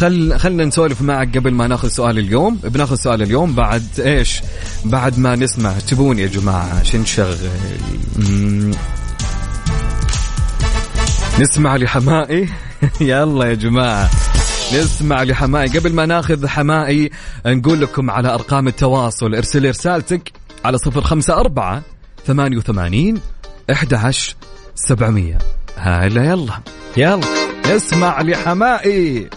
خل 0.00 0.38
خلنا 0.38 0.64
نسولف 0.64 1.02
معك 1.02 1.38
قبل 1.38 1.50
ما 1.50 1.66
ناخذ 1.66 1.88
سؤال 1.88 2.18
اليوم. 2.18 2.56
بناخذ 2.64 2.94
سؤال 2.94 3.22
اليوم 3.22 3.54
بعد 3.54 3.84
إيش؟ 3.98 4.42
بعد 4.84 5.18
ما 5.18 5.36
نسمع. 5.36 5.72
تبون 5.72 6.18
يا 6.18 6.26
جماعة 6.26 6.82
شو 6.82 6.98
نشغل. 6.98 7.36
نسمع 11.40 11.76
لحمائي؟ 11.76 12.48
يلا 13.00 13.46
يا 13.46 13.54
جماعة. 13.54 14.10
نسمع 14.74 15.22
لحمائي. 15.22 15.78
قبل 15.78 15.92
ما 15.92 16.06
ناخذ 16.06 16.46
حمائي 16.46 17.10
نقول 17.46 17.80
لكم 17.80 18.10
على 18.10 18.34
أرقام 18.34 18.68
التواصل. 18.68 19.34
ارسل 19.34 19.68
رسالتك 19.68 20.32
على 20.64 20.78
صفر 20.78 21.00
خمسة 21.00 21.34
أربعة 21.34 21.82
ثمانية 22.26 22.56
وثمانين 22.56 23.20
أحد 23.72 23.94
عشر 23.94 24.34
سبعمية. 24.74 25.38
هلا 25.76 26.24
يلا. 26.24 26.60
يلا 26.96 27.26
اسمع 27.66 28.22
لحماقي. 28.22 29.30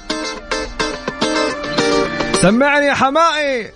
سمعني 2.43 2.85
يا 2.85 2.93
حماقي 2.93 3.71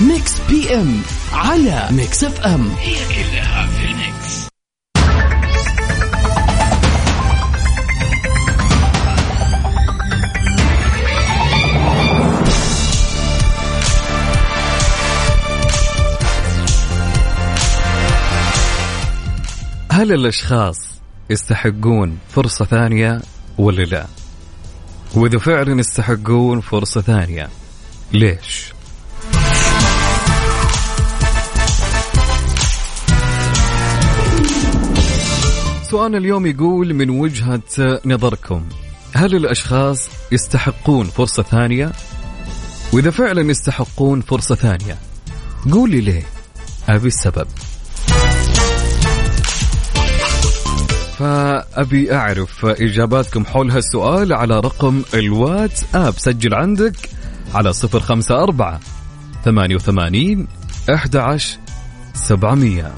Mix 0.00 0.40
PM 0.50 1.02
على 1.32 1.88
Mix 1.90 2.24
FM 2.24 2.70
هي 2.80 2.94
كلها 2.94 3.66
في 3.66 3.84
ال 3.84 4.00
Mix 4.00 4.48
هل 19.90 20.12
الأشخاص 20.12 20.76
يستحقون 21.30 22.18
فرصة 22.28 22.64
ثانية 22.64 23.20
ولا 23.58 23.82
لا؟ 23.82 24.17
وإذا 25.14 25.38
فعلا 25.38 25.80
يستحقون 25.80 26.60
فرصة 26.60 27.00
ثانية 27.00 27.48
ليش؟ 28.12 28.72
سؤالنا 35.90 36.18
اليوم 36.18 36.46
يقول 36.46 36.94
من 36.94 37.10
وجهة 37.10 38.00
نظركم 38.06 38.64
هل 39.14 39.34
الأشخاص 39.34 40.08
يستحقون 40.32 41.06
فرصة 41.06 41.42
ثانية؟ 41.42 41.92
وإذا 42.92 43.10
فعلا 43.10 43.50
يستحقون 43.50 44.20
فرصة 44.20 44.54
ثانية 44.54 44.98
قول 45.72 45.90
لي 45.90 46.00
ليه؟ 46.00 46.22
أبي 46.88 47.08
السبب 47.08 47.46
فأبي 51.18 52.14
أعرف 52.14 52.66
إجاباتكم 52.66 53.44
حول 53.44 53.70
هالسؤال 53.70 54.32
على 54.32 54.60
رقم 54.60 55.02
الواتس 55.14 55.84
آب 55.94 56.14
سجل 56.18 56.54
عندك 56.54 56.96
على 57.54 57.72
صفر 57.72 58.00
خمسة 58.00 58.42
أربعة 58.42 58.80
ثمانية 59.44 59.74
وثمانين 59.74 60.46
أحد 60.94 61.16
عشر 61.16 61.58
سبعمية. 62.14 62.92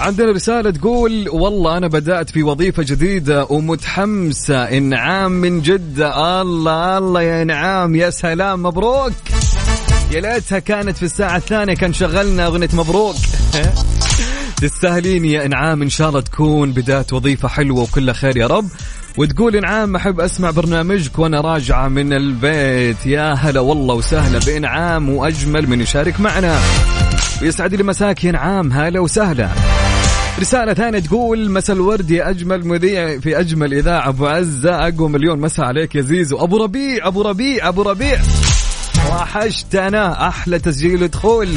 عندنا 0.00 0.32
رسالة 0.32 0.70
تقول 0.70 1.28
والله 1.28 1.76
أنا 1.76 1.88
بدأت 1.88 2.30
في 2.30 2.42
وظيفة 2.42 2.82
جديدة 2.82 3.46
ومتحمسة. 3.50 4.62
إنعام 4.62 5.32
من 5.32 5.60
جدة. 5.60 6.42
الله 6.42 6.98
الله 6.98 7.22
يا 7.22 7.42
إنعام 7.42 7.94
يا 7.94 8.10
سلام 8.10 8.62
مبروك. 8.62 9.12
يا 10.12 10.20
ليتها 10.20 10.58
كانت 10.58 10.96
في 10.96 11.02
الساعة 11.02 11.36
الثانية. 11.36 11.74
كان 11.74 11.92
شغلنا 11.92 12.46
أغنية 12.46 12.68
مبروك. 12.72 13.16
تستاهلين 14.62 15.24
يا 15.24 15.46
إنعام. 15.46 15.82
إن 15.82 15.88
شاء 15.88 16.08
الله 16.08 16.20
تكون 16.20 16.72
بداية 16.72 17.06
وظيفة 17.12 17.48
حلوة 17.48 17.82
وكلها 17.82 18.14
خير 18.14 18.36
يا 18.36 18.46
رب. 18.46 18.68
وتقول 19.18 19.56
إنعام 19.56 19.96
أحب 19.96 20.20
أسمع 20.20 20.50
برنامجك 20.50 21.18
وأنا 21.18 21.40
راجعة 21.40 21.88
من 21.88 22.12
البيت. 22.12 23.06
يا 23.06 23.32
هلا 23.32 23.60
والله 23.60 23.94
وسهلا 23.94 24.38
بإنعام 24.38 25.08
وأجمل 25.08 25.68
من 25.68 25.80
يشارك 25.80 26.20
معنا. 26.20 26.58
ويسعد 27.42 27.74
لي 27.74 27.82
مساك 27.82 28.24
يا 28.24 28.30
إنعام. 28.30 28.72
هلا 28.72 29.00
وسهلا. 29.00 29.48
رسالة 30.40 30.74
ثانية 30.74 30.98
تقول 30.98 31.50
مساء 31.50 31.76
الورد 31.76 32.10
يا 32.10 32.30
أجمل 32.30 32.66
مذيع 32.66 33.18
في 33.18 33.40
أجمل 33.40 33.74
إذاعة. 33.74 34.08
أبو 34.08 34.26
عزة 34.26 34.88
أقوى 34.88 35.08
مليون. 35.08 35.40
مساء 35.40 35.66
عليك 35.66 35.94
يا 35.94 36.00
زيزو. 36.00 36.44
أبو 36.44 36.56
ربيع 36.56 37.06
أبو 37.06 37.22
ربيع 37.22 37.68
أبو 37.68 37.82
ربيع. 37.82 38.20
وحشتنا 39.10 40.28
أحلى 40.28 40.58
تسجيل 40.58 41.08
دخول 41.08 41.48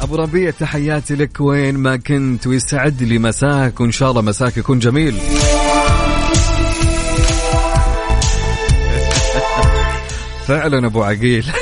أبو 0.00 0.16
ربيع 0.16 0.50
تحياتي 0.50 1.14
لك 1.14 1.40
وين 1.40 1.76
ما 1.76 1.96
كنت 1.96 2.46
ويسعد 2.46 3.02
لي 3.02 3.18
مساك 3.18 3.80
وإن 3.80 3.92
شاء 3.92 4.10
الله 4.10 4.22
مساك 4.22 4.56
يكون 4.56 4.78
جميل. 4.78 5.14
فعلا 10.46 10.86
أبو 10.86 11.02
عقيل. 11.02 11.46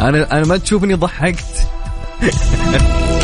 أنا 0.00 0.32
أنا 0.32 0.46
ما 0.46 0.56
تشوفني 0.56 0.94
ضحكت. 0.94 1.68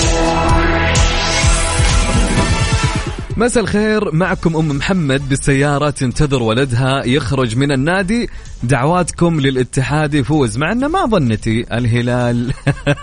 مساء 3.37 3.63
الخير 3.63 4.15
معكم 4.15 4.57
أم 4.57 4.69
محمد 4.69 5.29
بالسيارة 5.29 5.91
تنتظر 5.91 6.43
ولدها 6.43 7.05
يخرج 7.05 7.57
من 7.57 7.73
النادي. 7.73 8.29
دعواتكم 8.63 9.41
للاتحاد 9.41 10.15
يفوز 10.15 10.59
مع 10.59 10.73
انه 10.73 10.89
ما 10.89 11.07
ظنتي 11.07 11.67
الهلال 11.73 12.53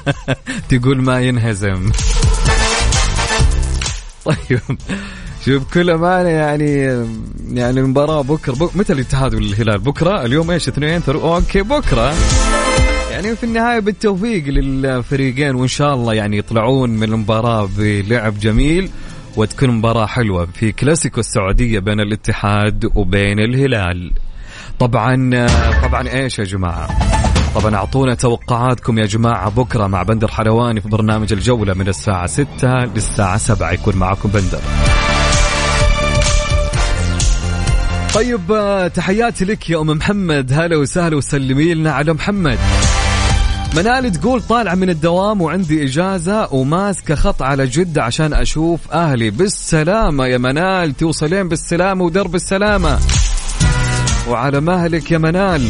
تقول 0.70 1.02
ما 1.02 1.22
ينهزم. 1.22 1.92
طيب 4.26 4.60
شوف 5.46 5.74
كل 5.74 5.90
أمانة 5.90 6.30
يعني 6.30 6.76
يعني 7.52 7.80
المباراه 7.80 8.22
بكرة 8.22 8.54
بك 8.54 8.76
متى 8.76 8.94
الاتحاد 8.94 9.36
والهلال؟ 9.36 9.80
بكرة؟ 9.80 10.26
اليوم 10.26 10.52
إيش؟ 10.52 10.68
اثنين 10.68 11.02
أوكي 11.08 11.62
بكرة. 11.62 12.14
يعني 13.12 13.36
في 13.36 13.44
النهاية 13.44 13.80
بالتوفيق 13.80 14.44
للفريقين 14.44 15.56
وإن 15.56 15.68
شاء 15.68 15.94
الله 15.94 16.14
يعني 16.14 16.38
يطلعون 16.38 16.90
من 16.90 17.04
المباراة 17.04 17.70
بلعب 17.78 18.40
جميل. 18.40 18.90
وتكون 19.38 19.70
مباراة 19.70 20.06
حلوة 20.06 20.46
في 20.46 20.72
كلاسيكو 20.72 21.20
السعودية 21.20 21.80
بين 21.80 22.00
الاتحاد 22.00 22.92
وبين 22.96 23.40
الهلال. 23.40 24.12
طبعا 24.80 25.48
طبعا 25.84 26.08
إيش 26.08 26.40
يا 26.40 26.44
جماعة؟ 26.44 26.90
طبعا 27.56 27.76
أعطونا 27.76 28.14
توقعاتكم 28.14 29.00
يا 29.00 29.06
جماعة 29.06 29.50
بكرة 29.50 29.88
مع 29.88 30.04
بندر 30.04 30.28
حلواني 30.28 30.82
في 30.82 30.90
برنامج 30.90 31.34
الجولة 31.34 31.74
من 31.74 31.88
الساعة 31.88 32.28
6 32.28 32.48
للساعة 32.96 33.38
7 33.38 33.72
يكون 33.72 33.96
معكم 33.96 34.30
بندر. 34.30 34.60
طيب 38.14 38.42
تحياتي 38.96 39.46
لك 39.46 39.70
يا 39.70 39.82
أم 39.82 39.88
محمد. 39.88 40.54
هلا 40.54 40.78
وسهلا 40.78 41.16
وسلمي 41.16 41.74
لنا 41.74 41.92
على 41.92 42.14
محمد. 42.14 42.60
منال 43.76 44.12
تقول 44.12 44.42
طالعة 44.42 44.76
من 44.76 44.90
الدوام 44.90 45.42
وعندي 45.42 45.84
إجازة 45.84 46.54
وماسكة 46.54 47.16
خط 47.16 47.42
على 47.42 47.68
جدة 47.68 48.04
عشان 48.04 48.34
أشوف 48.34 48.92
أهلي. 48.92 49.30
بالسلامة 49.30 50.26
يا 50.26 50.38
منال 50.38 50.98
توصلين 50.98 51.50
بالسلامة 51.50 52.04
ودرب 52.06 52.36
السلامة. 52.36 53.00
وعلى 54.30 54.62
مهلك 54.62 55.12
يا 55.12 55.18
منال. 55.18 55.70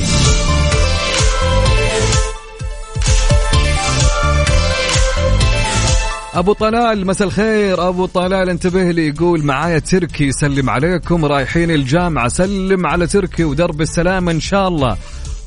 أبو 6.34 6.54
طلال 6.54 7.08
مساء 7.08 7.28
الخير. 7.28 7.88
أبو 7.88 8.06
طلال 8.06 8.50
انتبه 8.50 8.92
لي 8.92 9.08
يقول 9.08 9.44
معايا 9.44 9.80
تركي 9.80 10.32
سلم 10.32 10.70
عليكم 10.70 11.26
رايحين 11.26 11.72
الجامعة 11.72 12.28
سلم 12.28 12.86
على 12.86 13.08
تركي 13.08 13.44
ودرب 13.44 13.82
السلامة 13.82 14.32
إن 14.32 14.40
شاء 14.40 14.68
الله. 14.68 14.98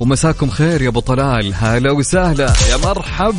ومساكم 0.01 0.51
خير 0.51 0.83
يا 0.83 0.89
أبو 0.89 1.01
طلال. 1.01 1.55
هلا 1.55 1.93
وسهلا. 1.93 2.53
يا 2.71 2.77
مرحب. 2.77 3.35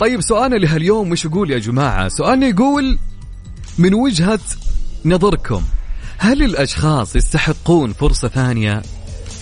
طيب 0.00 0.20
سؤالنا 0.20 0.56
لهاليوم 0.56 1.12
وش 1.12 1.24
يقول 1.24 1.50
يا 1.50 1.58
جماعة؟ 1.58 2.08
سؤالنا 2.08 2.46
يقول 2.46 2.98
من 3.78 3.94
وجهة 3.94 4.40
نظركم 5.04 5.62
هل 6.18 6.42
الأشخاص 6.42 7.16
يستحقون 7.16 7.92
فرصة 7.92 8.28
ثانية؟ 8.28 8.82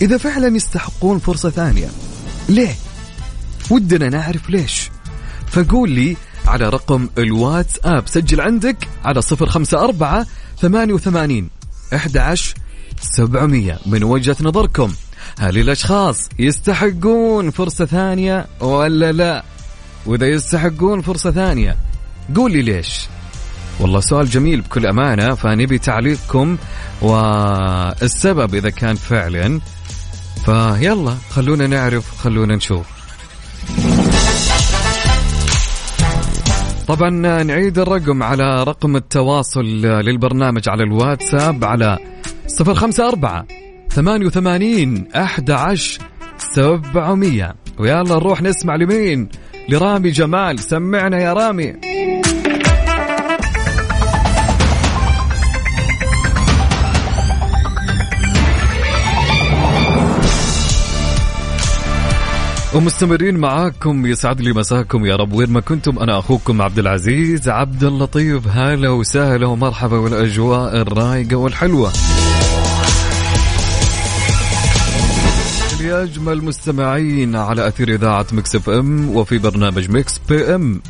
إذا 0.01 0.17
فعلا 0.17 0.55
يستحقون 0.55 1.19
فرصة 1.19 1.49
ثانية 1.49 1.87
ليه؟ 2.49 2.75
ودنا 3.69 4.09
نعرف 4.09 4.49
ليش. 4.49 4.89
فقول 5.47 5.91
لي 5.91 6.17
على 6.49 6.69
رقم 6.69 7.09
الواتس 7.17 7.79
اب 7.83 8.07
سجل 8.07 8.41
عندك 8.41 8.87
على 9.05 9.21
صفر 9.21 9.45
خمسة 9.45 9.83
أربعة 9.83 10.27
ثمانية 10.61 10.93
وثمانين 10.93 11.49
أحد 11.95 12.17
عشر 12.17 12.53
سبعمية. 13.01 13.79
من 13.85 14.03
وجهة 14.03 14.35
نظركم 14.41 14.93
هل 15.39 15.57
الأشخاص 15.57 16.29
يستحقون 16.39 17.51
فرصة 17.51 17.85
ثانية 17.85 18.47
ولا 18.59 19.11
لا؟ 19.11 19.43
وإذا 20.05 20.27
يستحقون 20.27 21.01
فرصة 21.01 21.31
ثانية 21.31 21.77
قول 22.35 22.51
لي 22.51 22.61
ليش؟ 22.61 23.07
والله 23.79 23.99
سؤال 23.99 24.29
جميل 24.29 24.61
بكل 24.61 24.85
أمانة 24.85 25.35
فنبي 25.35 25.77
تعليقكم 25.77 26.57
والسبب 27.01 28.55
إذا 28.55 28.69
كان 28.69 28.95
فعلا. 28.95 29.59
فيلا 30.45 31.15
خلونا 31.29 31.67
نعرف 31.67 32.17
خلونا 32.17 32.55
نشوف. 32.55 32.85
طبعا 36.89 37.09
نعيد 37.43 37.79
الرقم 37.79 38.23
على 38.23 38.63
رقم 38.63 38.95
التواصل 38.95 39.65
للبرنامج 39.81 40.69
على 40.69 40.83
الواتساب 40.83 41.63
على 41.63 41.97
صفر 42.47 42.73
خمسة 42.73 43.07
أربعة 43.07 43.45
ثمانية 43.89 44.25
وثمانين 44.25 45.07
أحد 45.15 45.51
عشر 45.51 46.01
سبعمية. 46.37 47.55
ويلا 47.79 48.03
نروح 48.03 48.41
نسمع 48.41 48.75
لمين؟ 48.75 49.29
لرامي 49.69 50.09
جمال. 50.09 50.59
سمعنا 50.59 51.19
يا 51.19 51.33
رامي. 51.33 51.75
ومستمرين 62.75 63.37
معاكم 63.37 64.05
يسعد 64.05 64.41
لي 64.41 64.53
مساكم 64.53 65.05
يا 65.05 65.15
رب. 65.15 65.33
وين 65.33 65.49
ما 65.49 65.59
كنتم 65.61 65.99
أنا 65.99 66.19
أخوكم 66.19 66.61
عبد 66.61 66.79
العزيز 66.79 67.49
عبد 67.49 67.83
اللطيف. 67.83 68.47
هلا 68.47 68.89
وسهلا 68.89 69.47
ومرحبا 69.47 69.97
والأجواء 69.97 70.81
الرايقة 70.81 71.35
والحلوة. 71.35 71.91
يا 75.81 76.03
أجمل 76.03 76.43
مستمعين 76.43 77.35
على 77.35 77.67
أثير 77.67 77.93
إذاعة 77.93 78.25
Mix 78.31 78.55
FM 78.55 79.09
وفي 79.09 79.37
برنامج 79.37 79.89
Mix 79.89 80.19
PM. 80.29 80.81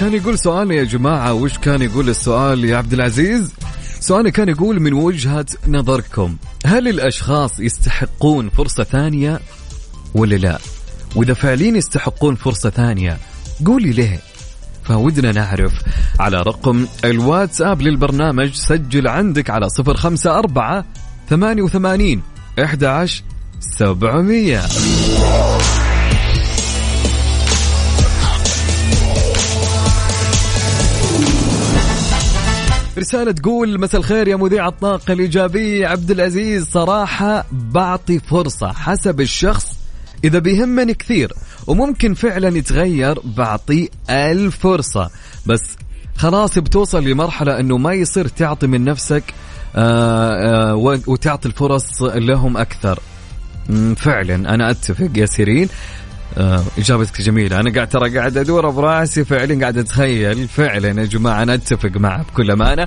كان 0.00 0.14
يقول 0.14 0.38
سؤال 0.38 0.70
يا 0.70 0.84
جماعة 0.84 1.32
وش 1.32 1.58
كان 1.58 1.82
يقول 1.82 2.08
السؤال 2.08 2.64
يا 2.64 2.76
عبد 2.76 2.92
العزيز؟ 2.92 3.52
سؤالي 4.00 4.30
كان 4.30 4.48
يقول 4.48 4.80
من 4.80 4.92
وجهة 4.92 5.46
نظركم 5.68 6.36
هل 6.66 6.88
الأشخاص 6.88 7.60
يستحقون 7.60 8.48
فرصة 8.50 8.84
ثانية 8.84 9.40
ولا 10.14 10.36
لا؟ 10.36 10.58
وإذا 11.16 11.34
فعليا 11.34 11.76
يستحقون 11.76 12.34
فرصة 12.34 12.70
ثانية 12.70 13.18
قولي 13.66 13.90
ليه 13.90 14.18
فودنا 14.84 15.32
نعرف 15.32 15.72
على 16.20 16.36
رقم 16.36 16.86
الواتساب 17.04 17.82
للبرنامج 17.82 18.52
سجل 18.54 19.08
عندك 19.08 19.50
على 19.50 19.68
صفر 19.68 19.96
خمسة 19.96 20.38
أربعة 20.38 20.84
ثمانية 21.28 21.62
وثمانين 21.62 22.22
إحدى 22.64 22.86
عشر 22.86 23.22
سبعمية. 23.60 24.60
رسالة 33.00 33.32
تقول 33.32 33.80
مساء 33.80 34.00
الخير 34.00 34.28
يا 34.28 34.36
مذيع 34.36 34.68
الطاقة 34.68 35.12
الإيجابية 35.12 35.86
عبد 35.86 36.10
العزيز. 36.10 36.68
صراحة 36.68 37.44
بعطي 37.52 38.18
فرصة 38.18 38.72
حسب 38.72 39.20
الشخص 39.20 39.66
إذا 40.24 40.38
بيهمني 40.38 40.94
كثير 40.94 41.32
وممكن 41.66 42.14
فعلا 42.14 42.58
يتغير 42.58 43.20
بعطيه 43.24 43.88
ألف 44.10 44.58
فرصة 44.58 45.10
بس 45.46 45.76
خلاص 46.16 46.58
بتوصل 46.58 47.04
لمرحلة 47.04 47.60
أنه 47.60 47.78
ما 47.78 47.92
يصير 47.94 48.28
تعطي 48.28 48.66
من 48.66 48.84
نفسك 48.84 49.24
آآ 49.76 50.70
آآ 50.70 50.72
وتعطي 51.06 51.48
الفرص 51.48 52.02
لهم 52.02 52.56
أكثر. 52.56 52.98
فعلا 53.96 54.54
أنا 54.54 54.70
أتفق 54.70 55.10
يا 55.16 55.26
سيرين. 55.26 55.68
آه 55.68 55.70
إجابتك 56.78 57.20
جميلة. 57.20 57.60
أنا 57.60 57.72
قاعد 57.74 57.88
ترى 57.88 58.18
قاعد 58.18 58.36
أدور 58.36 58.70
براسي 58.70 59.24
فعلا 59.24 59.60
قاعد 59.60 59.78
أتخيل. 59.78 60.48
فعلا 60.48 61.00
يا 61.00 61.06
جماعة 61.06 61.42
أنا 61.42 61.54
أتفق 61.54 61.96
معه 61.96 62.22
بكل 62.22 62.50
أمانة. 62.50 62.86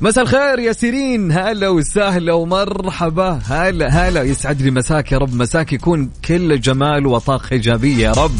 مساء 0.00 0.24
الخير 0.24 0.58
يا 0.58 0.72
سيرين. 0.72 1.32
هلا 1.32 1.68
وسهلا 1.68 2.32
ومرحبا. 2.32 3.40
هلا 3.48 4.08
هلا. 4.08 4.22
يسعد 4.22 4.62
لي 4.62 4.70
مساك 4.70 5.12
يا 5.12 5.18
رب. 5.18 5.34
مساك 5.34 5.72
يكون 5.72 6.10
كل 6.24 6.60
جمال 6.60 7.06
وطاقة 7.06 7.52
إيجابية 7.52 8.08
يا 8.08 8.12
رب. 8.12 8.38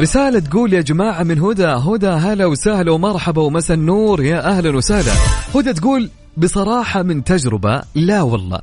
رسالة 0.00 0.38
تقول 0.38 0.72
يا 0.72 0.80
جماعة 0.80 1.22
من 1.22 1.40
هدى. 1.40 1.66
هدى 1.66 2.06
هلا 2.06 2.46
وسهلا 2.46 2.92
ومرحبا 2.92 3.42
ومساء 3.42 3.76
النور. 3.76 4.22
يا 4.24 4.48
أهلا 4.48 4.76
وسهلا. 4.76 5.12
هدى 5.54 5.72
تقول 5.72 6.10
بصراحة 6.36 7.02
من 7.02 7.24
تجربة 7.24 7.82
لا 7.94 8.22
والله. 8.22 8.60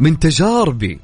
من 0.00 0.18
تجاربي. 0.18 1.00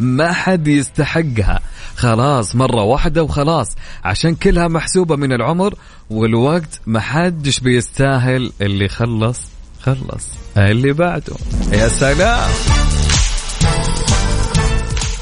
ما 0.00 0.32
حد 0.32 0.68
يستحقها. 0.68 1.60
خلاص 1.96 2.56
مرة 2.56 2.82
واحدة 2.82 3.22
وخلاص. 3.22 3.68
عشان 4.04 4.34
كلها 4.34 4.68
محسوبة 4.68 5.16
من 5.16 5.32
العمر 5.32 5.74
والوقت 6.10 6.80
ما 6.86 7.00
حدش 7.00 7.60
بيستاهل 7.60 8.52
اللي 8.60 8.88
خلص 8.88 9.40
خلص. 9.82 10.28
اللي 10.56 10.92
بعده. 10.92 11.34
يا 11.72 11.88
سلام. 11.88 12.50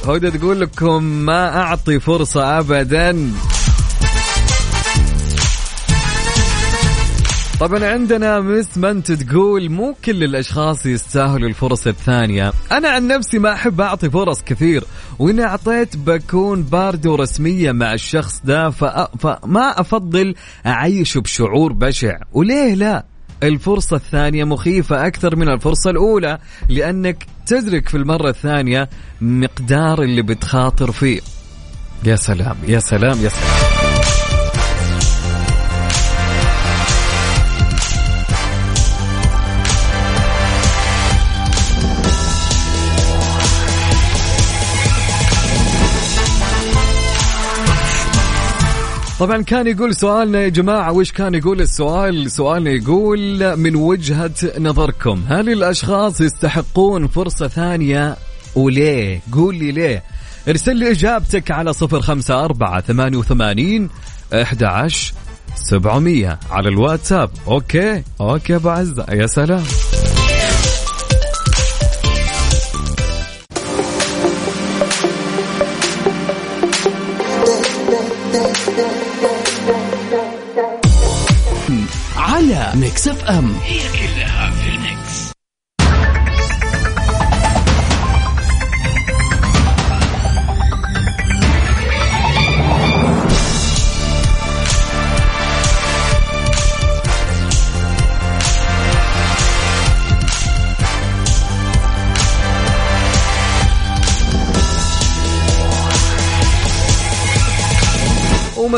هدى 0.08 0.30
تقول 0.30 0.60
لكم 0.60 1.02
ما 1.02 1.56
أعطي 1.56 2.00
فرصة 2.00 2.58
أبدا. 2.58 3.32
طبعا 7.60 7.84
عندنا 7.84 8.40
مس 8.40 8.78
منت 8.78 9.12
تقول 9.12 9.70
مو 9.70 9.94
كل 10.04 10.24
الأشخاص 10.24 10.86
يستاهلوا 10.86 11.48
الفرص 11.48 11.86
الثانية. 11.86 12.52
أنا 12.72 12.88
عن 12.88 13.06
نفسي 13.06 13.38
ما 13.38 13.52
أحب 13.52 13.80
أعطي 13.80 14.10
فرص 14.10 14.42
كثير 14.42 14.84
وان 15.18 15.40
أعطيت 15.40 15.96
بكون 15.96 16.62
بارده 16.62 17.10
ورسميه 17.10 17.72
مع 17.72 17.94
الشخص 17.94 18.40
ده 18.44 18.70
فما 18.70 19.80
أفضل 19.80 20.34
اعيشه 20.66 21.20
بشعور 21.20 21.72
بشع. 21.72 22.18
وليه 22.32 22.74
لا؟ 22.74 23.04
الفرصة 23.42 23.96
الثانية 23.96 24.44
مخيفة 24.44 25.06
أكثر 25.06 25.36
من 25.36 25.48
الفرصة 25.48 25.90
الأولى 25.90 26.38
لأنك 26.68 27.26
تدرك 27.46 27.88
في 27.88 27.96
المرة 27.96 28.28
الثانية 28.30 28.88
مقدار 29.20 30.02
اللي 30.02 30.22
بتخاطر 30.22 30.92
فيه. 30.92 31.20
يا 32.04 32.16
سلام 32.16 32.56
يا 32.68 32.78
سلام 32.78 33.18
يا 33.24 33.28
سلام. 33.28 33.87
طبعا 49.18 49.42
كان 49.42 49.66
يقول 49.66 49.94
سؤالنا 49.94 50.40
يا 50.40 50.48
جماعة 50.48 50.92
وش 50.92 51.12
كان 51.12 51.34
يقول 51.34 51.60
السؤال؟ 51.60 52.30
سؤالنا 52.30 52.70
يقول 52.70 53.56
من 53.56 53.76
وجهة 53.76 54.34
نظركم 54.58 55.24
هل 55.28 55.48
الأشخاص 55.48 56.20
يستحقون 56.20 57.06
فرصة 57.08 57.48
ثانية؟ 57.48 58.16
وليه؟ 58.54 59.20
قول 59.32 59.54
لي 59.54 59.72
ليه. 59.72 60.02
ارسل 60.48 60.76
لي 60.76 60.90
إجابتك 60.90 61.50
على 61.50 61.72
صفر 61.72 62.00
خمسة 62.00 62.44
أربعة 62.44 62.80
ثمانية 62.80 63.18
وثمانين 63.18 63.88
أحد 64.32 64.62
عشر 64.62 65.12
سبعمية 65.54 66.38
على 66.50 66.68
الواتساب. 66.68 67.30
Okay؟ 67.46 68.02
Okay 68.20 68.56
أبو 68.56 68.68
عزة 68.68 69.06
يا 69.12 69.26
سلام. 69.26 69.64
على 82.68 82.80
Mix 82.80 83.08
FM 83.08 83.54
هي 83.64 83.78
كلها 83.78 84.07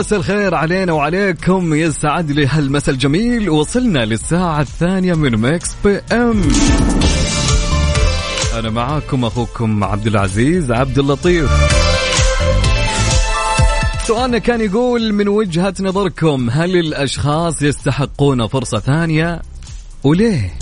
ومساء 0.00 0.18
الخير 0.18 0.54
علينا 0.54 0.92
وعليكم. 0.92 1.74
يسعد 1.74 2.30
لي 2.30 2.46
هالمساء 2.46 2.94
الجميل. 2.94 3.50
وصلنا 3.50 4.04
للساعة 4.04 4.60
الثانية 4.60 5.14
من 5.14 5.36
Mix 5.36 5.76
PM. 5.84 6.42
أنا 8.58 8.70
معاكم 8.70 9.24
أخوكم 9.24 9.84
عبد 9.84 10.06
العزيز 10.06 10.72
عبد 10.72 10.98
اللطيف. 10.98 11.50
سؤالنا 14.06 14.38
كان 14.38 14.60
يقول 14.60 15.12
من 15.12 15.28
وجهة 15.28 15.74
نظركم 15.80 16.50
هل 16.50 16.76
الأشخاص 16.76 17.62
يستحقون 17.62 18.46
فرصة 18.46 18.78
ثانية؟ 18.78 19.42
وليه؟ 20.04 20.54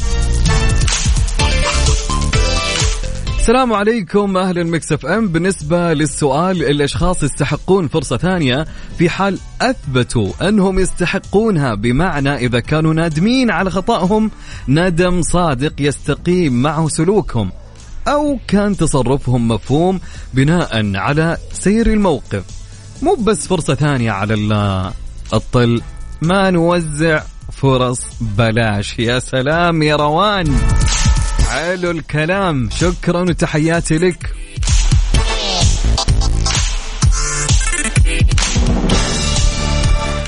السلام 3.48 3.72
عليكم 3.72 4.36
أهلا 4.36 4.64
Mix 4.64 4.92
FM. 4.92 5.28
بالنسبة 5.28 5.92
للسؤال 5.92 6.64
الأشخاص 6.64 7.22
يستحقون 7.22 7.88
فرصة 7.88 8.16
ثانية 8.16 8.66
في 8.98 9.10
حال 9.10 9.38
أثبتوا 9.60 10.48
أنهم 10.48 10.78
يستحقونها. 10.78 11.74
بمعنى 11.74 12.34
إذا 12.34 12.60
كانوا 12.60 12.94
نادمين 12.94 13.50
على 13.50 13.70
خطأهم 13.70 14.30
ندم 14.68 15.22
صادق 15.22 15.72
يستقيم 15.80 16.62
معه 16.62 16.88
سلوكهم 16.88 17.52
أو 18.08 18.38
كان 18.48 18.76
تصرفهم 18.76 19.48
مفهوم 19.48 20.00
بناء 20.34 20.96
على 20.96 21.36
سير 21.52 21.86
الموقف. 21.86 22.44
مو 23.02 23.14
بس 23.14 23.46
فرصة 23.46 23.74
ثانية 23.74 24.10
على 24.10 24.34
الطل 25.34 25.82
ما 26.22 26.50
نوزع 26.50 27.22
فرص 27.52 28.00
بلاش. 28.20 28.98
يا 28.98 29.18
سلام 29.18 29.82
يا 29.82 29.96
روان! 29.96 30.46
حلو 31.48 31.90
الكلام. 31.90 32.68
شكرا 32.70 33.20
وتحياتي 33.20 33.98
لك. 33.98 34.34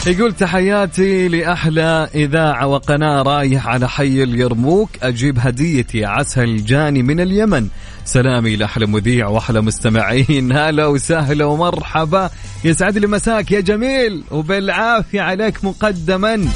يقول 0.07 0.33
تحياتي 0.33 1.29
لأحلى 1.29 2.09
إذاعة 2.15 2.67
وقناة 2.67 3.23
رايح 3.23 3.69
على 3.69 3.89
حي 3.89 4.23
اليرموك. 4.23 4.91
أجيب 5.03 5.39
هديتي 5.39 6.05
عسى 6.05 6.45
الجاني 6.45 7.03
من 7.03 7.21
اليمن. 7.21 7.69
سلامي 8.05 8.57
لأحلى 8.57 8.87
مذيع 8.87 9.29
وأحلى 9.29 9.61
مستمعين. 9.61 10.53
هلا 10.59 10.87
وسهلا 10.87 11.45
ومرحبا. 11.45 12.31
يسعد 12.65 12.99
لي 12.99 13.07
مساك 13.07 13.53
يا 13.53 13.61
جميل. 13.61 14.23
وبالعافية 14.31 15.21
عليك 15.21 15.65
مقدما. 15.65 16.49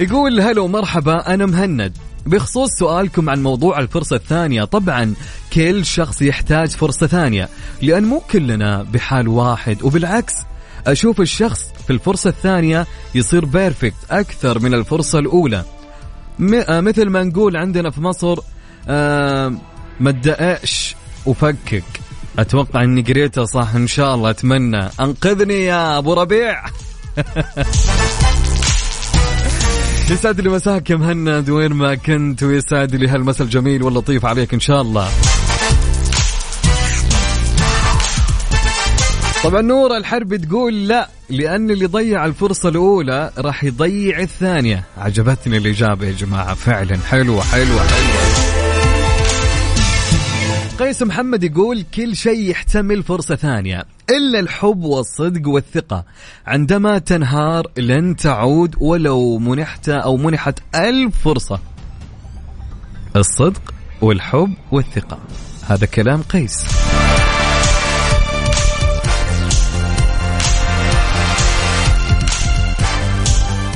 يقول 0.00 0.40
هلو 0.40 0.68
مرحبا 0.68 1.34
أنا 1.34 1.46
مهند. 1.46 1.92
بخصوص 2.26 2.70
سؤالكم 2.78 3.30
عن 3.30 3.42
موضوع 3.42 3.78
الفرصة 3.78 4.16
الثانية 4.16 4.64
طبعا 4.64 5.14
كل 5.52 5.84
شخص 5.84 6.22
يحتاج 6.22 6.70
فرصة 6.70 7.06
ثانية 7.06 7.48
لأن 7.82 8.04
مو 8.04 8.20
كلنا 8.20 8.82
بحال 8.82 9.28
واحد 9.28 9.82
وبالعكس 9.82 10.32
أشوف 10.86 11.20
الشخص 11.20 11.60
في 11.86 11.92
الفرصة 11.92 12.30
الثانية 12.30 12.86
يصير 13.14 13.44
بيرفكت 13.44 13.94
أكثر 14.10 14.58
من 14.58 14.74
الفرصة 14.74 15.18
الأولى. 15.18 15.64
م- 16.38 16.84
مثل 16.84 17.08
ما 17.08 17.22
نقول 17.24 17.56
عندنا 17.56 17.90
في 17.90 18.00
مصر 18.00 18.38
آه 18.88 19.52
ما 20.00 20.10
تدققش 20.10 20.96
وفكك. 21.26 21.84
أتوقع 22.38 22.82
أني 22.82 23.02
قريتها 23.02 23.44
صح 23.44 23.74
إن 23.74 23.86
شاء 23.86 24.14
الله 24.14 24.30
أتمنى. 24.30 24.88
أنقذني 25.00 25.64
يا 25.64 25.98
أبو 25.98 26.12
ربيع. 26.14 26.64
يسعد 30.10 30.40
لي 30.40 30.48
مساك 30.48 30.90
يا 30.90 30.96
مهند 30.96 31.50
وين 31.50 31.72
ما 31.72 31.94
كنت 31.94 32.42
ويسعد 32.42 32.94
لي 32.94 33.08
هالمسا 33.08 33.44
الجميل 33.44 33.82
واللطيف 33.82 34.26
عليك 34.26 34.54
إن 34.54 34.60
شاء 34.60 34.82
الله. 34.82 35.08
طبعا 39.44 39.60
نور 39.62 39.96
الحرب 39.96 40.36
تقول 40.36 40.88
لا 40.88 41.08
لأن 41.30 41.70
اللي 41.70 41.86
ضيع 41.86 42.24
الفرصة 42.24 42.68
الأولى 42.68 43.30
راح 43.38 43.64
يضيع 43.64 44.20
الثانية. 44.20 44.84
عجبتني 44.98 45.56
الإجابة 45.56 46.06
يا 46.06 46.12
جماعة 46.12 46.54
فعلا. 46.54 46.98
حلوة 46.98 47.42
حلوة 47.42 47.82
حلوة. 47.86 48.50
قيس 50.78 51.02
محمد 51.02 51.44
يقول 51.44 51.84
كل 51.94 52.16
شيء 52.16 52.50
يحتمل 52.50 53.02
فرصة 53.02 53.36
ثانية. 53.36 53.84
إلا 54.10 54.40
الحب 54.40 54.84
والصدق 54.84 55.48
والثقة. 55.48 56.04
عندما 56.46 56.98
تنهار 56.98 57.66
لن 57.78 58.16
تعود 58.16 58.74
ولو 58.80 59.38
منحت 59.38 59.88
أو 59.88 60.16
منحت 60.16 60.58
ألف 60.74 61.22
فرصة. 61.24 61.58
الصدق 63.16 63.74
والحب 64.00 64.54
والثقة. 64.72 65.18
هذا 65.66 65.86
كلام 65.86 66.22
قيس. 66.22 66.64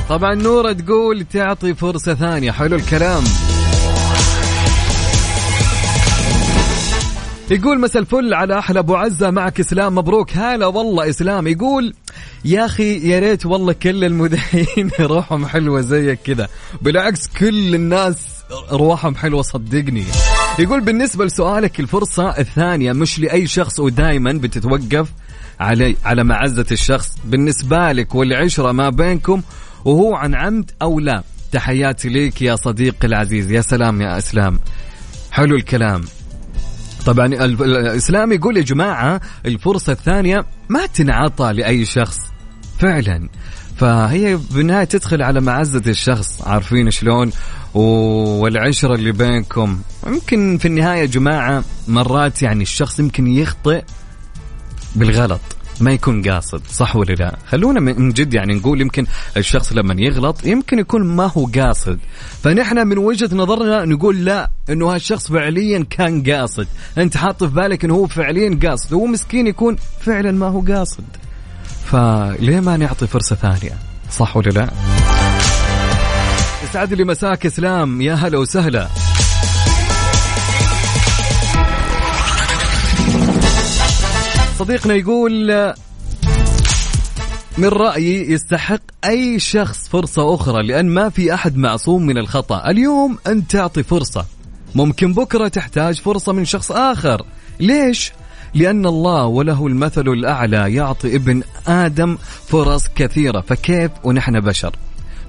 طبعا 0.09 0.35
نورة 0.35 0.73
تقول 0.73 1.25
تعطي 1.33 1.73
فرصة 1.73 2.13
ثانية. 2.13 2.51
حلو 2.51 2.75
الكلام. 2.75 3.23
يقول 7.51 7.79
مسا 7.79 7.99
الفل 7.99 8.33
على 8.33 8.59
أحلى 8.59 8.79
أبو 8.79 8.95
عزة 8.95 9.31
معك 9.31 9.59
إسلام 9.59 9.95
مبروك. 9.95 10.37
هلا 10.37 10.65
والله 10.65 11.09
إسلام 11.09 11.47
يقول 11.47 11.93
يا 12.45 12.65
أخي 12.65 13.09
يا 13.09 13.19
ريت 13.19 13.45
والله 13.45 13.73
كل 13.73 14.03
المذيعين 14.03 14.91
روحهم 14.99 15.45
حلوة 15.45 15.81
زيك 15.81 16.19
كذا. 16.23 16.47
بالعكس 16.81 17.27
كل 17.27 17.75
الناس 17.75 18.17
روحهم 18.71 19.15
حلوة 19.15 19.41
صدقني. 19.41 20.03
يقول 20.59 20.81
بالنسبة 20.81 21.25
لسؤالك 21.25 21.79
الفرصة 21.79 22.29
الثانية 22.29 22.93
مش 22.93 23.19
لأي 23.19 23.47
شخص 23.47 23.79
ودائما 23.79 24.31
بتتوقف 24.33 25.09
على 25.59 25.95
على 26.05 26.23
معزة 26.23 26.65
الشخص. 26.71 27.17
بالنسبة 27.25 27.91
لك 27.91 28.15
والعشرة 28.15 28.71
ما 28.71 28.89
بينكم 28.89 29.41
وهو 29.85 30.15
عن 30.15 30.35
عمد 30.35 30.71
أو 30.81 30.99
لا. 30.99 31.23
تحياتي 31.51 32.09
ليك 32.09 32.41
يا 32.41 32.55
صديقي 32.55 33.07
العزيز. 33.07 33.51
يا 33.51 33.61
سلام 33.61 34.01
يا 34.01 34.17
إسلام. 34.17 34.59
حلو 35.31 35.55
الكلام. 35.55 36.01
طبعا 37.05 37.25
الإسلام 37.25 38.31
يقول 38.31 38.57
يا 38.57 38.61
جماعة 38.61 39.21
الفرصة 39.45 39.91
الثانية 39.91 40.45
ما 40.69 40.85
تنعطى 40.85 41.53
لأي 41.53 41.85
شخص 41.85 42.17
فعلا. 42.79 43.29
فهي 43.77 44.39
بالنهايه 44.51 44.83
تدخل 44.83 45.21
على 45.21 45.41
معزة 45.41 45.81
الشخص 45.87 46.41
عارفين 46.41 46.91
شلون؟ 46.91 47.31
والعشرة 47.73 48.95
اللي 48.95 49.11
بينكم. 49.11 49.79
يمكن 50.07 50.57
في 50.57 50.67
النهاية 50.67 50.99
يا 51.01 51.05
جماعة 51.05 51.63
مرات 51.87 52.41
يعني 52.41 52.63
الشخص 52.63 52.99
يمكن 52.99 53.27
يخطئ 53.27 53.83
بالغلط. 54.95 55.41
ما 55.81 55.91
يكون 55.91 56.29
قاصد 56.29 56.61
صح 56.67 56.95
ولا 56.95 57.13
لا؟ 57.13 57.37
خلونا 57.47 57.79
من 57.79 58.09
جد 58.09 58.33
يعني 58.33 58.53
نقول 58.53 58.81
يمكن 58.81 59.05
الشخص 59.37 59.73
لما 59.73 59.95
يغلط 59.97 60.45
يمكن 60.45 60.79
يكون 60.79 61.03
ما 61.03 61.31
هو 61.37 61.49
قاصد. 61.55 61.99
فنحن 62.43 62.87
من 62.87 62.97
وجهة 62.97 63.35
نظرنا 63.35 63.85
نقول 63.85 64.25
لا 64.25 64.49
إنه 64.69 64.95
هالشخص 64.95 65.31
فعليا 65.31 65.85
كان 65.89 66.23
قاصد. 66.31 66.67
أنت 66.97 67.17
حاط 67.17 67.43
في 67.43 67.53
بالك 67.53 67.85
إنه 67.85 67.93
هو 67.93 68.07
فعليا 68.07 68.59
قاصد 68.63 68.93
هو 68.93 69.05
مسكين 69.05 69.47
يكون 69.47 69.75
فعلا 70.01 70.31
ما 70.31 70.47
هو 70.47 70.61
قاصد. 70.61 71.05
فليه 71.85 72.59
ما 72.59 72.77
نعطي 72.77 73.07
فرصة 73.07 73.35
ثانية؟ 73.35 73.77
صح 74.11 74.37
ولا 74.37 74.49
لا؟ 74.49 74.69
يسعد 76.63 76.93
لي 76.93 77.03
مساك 77.03 77.45
إسلام. 77.45 78.01
يا 78.01 78.13
هلا 78.13 78.37
وسهلا. 78.37 78.87
صديقنا 84.59 84.93
يقول 84.93 85.73
من 87.57 87.67
رأيي 87.67 88.31
يستحق 88.31 88.81
أي 89.05 89.39
شخص 89.39 89.87
فرصة 89.87 90.35
أخرى 90.35 90.67
لأن 90.67 90.85
ما 90.89 91.09
في 91.09 91.33
أحد 91.33 91.57
معصوم 91.57 92.05
من 92.05 92.17
الخطأ. 92.17 92.69
اليوم 92.69 93.17
أنت 93.27 93.51
تعطي 93.51 93.83
فرصة. 93.83 94.25
ممكن 94.75 95.13
بكرة 95.13 95.47
تحتاج 95.47 96.01
فرصة 96.01 96.33
من 96.33 96.45
شخص 96.45 96.71
آخر. 96.71 97.25
ليش؟ 97.59 98.11
لأن 98.53 98.85
الله 98.85 99.25
وله 99.25 99.67
المثل 99.67 100.07
الأعلى 100.07 100.73
يعطي 100.73 101.15
ابن 101.15 101.43
آدم 101.67 102.17
فرص 102.47 102.87
كثيرة. 102.95 103.41
فكيف 103.41 103.91
ونحن 104.03 104.39
بشر؟ 104.39 104.75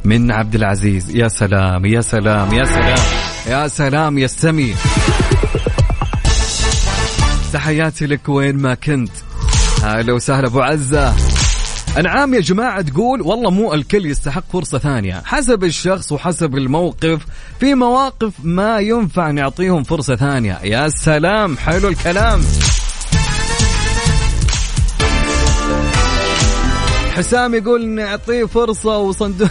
من 0.04 0.30
عبد 0.30 0.54
العزيز 0.54 1.16
يا 1.16 1.28
سلام 1.28 1.86
يا 1.86 2.00
سلام 2.00 2.54
يا 2.54 2.64
سلام 2.64 2.98
يا 3.46 3.68
سلام 3.68 4.18
يا 4.18 4.26
سمي 4.26 4.74
تحياتي 7.52 8.06
لك 8.06 8.28
وين 8.28 8.56
ما 8.56 8.74
كنت. 8.74 9.10
هلا 9.82 10.12
وسهلا 10.12 10.46
أبو 10.46 10.60
عزة. 10.60 11.14
أنعام 11.98 12.34
يا 12.34 12.40
جماعة 12.40 12.82
تقول 12.82 13.22
والله 13.22 13.50
مو 13.50 13.74
الكل 13.74 14.06
يستحق 14.06 14.44
فرصة 14.52 14.78
ثانية. 14.78 15.22
حسب 15.24 15.64
الشخص 15.64 16.12
وحسب 16.12 16.54
الموقف 16.54 17.26
في 17.60 17.74
مواقف 17.74 18.32
ما 18.42 18.78
ينفع 18.78 19.30
نعطيهم 19.30 19.82
فرصة 19.82 20.16
ثانية. 20.16 20.58
يا 20.62 20.88
سلام 20.88 21.56
حلو 21.56 21.88
الكلام. 21.88 22.42
حسام 27.16 27.54
يقول 27.54 27.88
نعطيه 27.88 28.44
فرصة 28.44 28.98
وصندوق. 28.98 29.48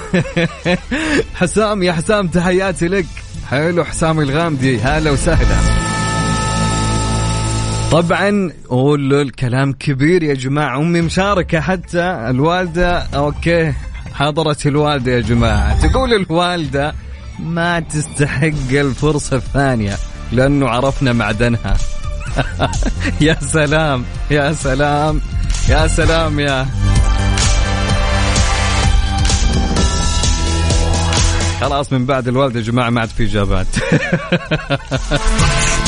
حسام 1.40 1.84
يا 1.84 1.94
حسام 1.94 2.28
تحياتي 2.28 2.88
لك. 2.88 3.06
حلو 3.50 3.84
حسام 3.84 4.20
الغامدي. 4.20 4.80
هلا 4.80 5.12
وسهلا. 5.12 5.95
طبعا 7.92 8.52
قول 8.70 9.14
الكلام 9.14 9.74
كبير 9.74 10.24
يا 10.24 10.34
جماعة. 10.34 10.78
أمي 10.78 11.02
مشاركة 11.02 11.60
حتى 11.60 12.04
الوالدة. 12.30 12.98
أوكي 12.98 13.74
حضرت 14.14 14.68
الوالدة 14.68 15.12
يا 15.12 15.20
جماعة. 15.20 15.88
تقول 15.88 16.14
الوالدة 16.14 16.94
ما 17.40 17.80
تستحق 17.80 18.72
الفرصة 18.72 19.38
الثانية 19.38 19.98
لأنه 20.32 20.70
عرفنا 20.70 21.14
معدنها. 21.14 21.78
يا 23.22 23.38
سلام 23.42 24.04
يا 24.32 24.54
سلام 24.54 25.22
يا 25.70 25.88
سلام 25.88 26.40
يا. 26.40 26.68
خلاص 31.62 31.94
من 31.94 32.06
بعد 32.06 32.28
الوالدة 32.28 32.60
يا 32.60 32.66
جماعة 32.66 32.90
ما 32.90 33.02
عاد 33.02 33.10
في 33.10 33.24
إجابات. 33.24 33.68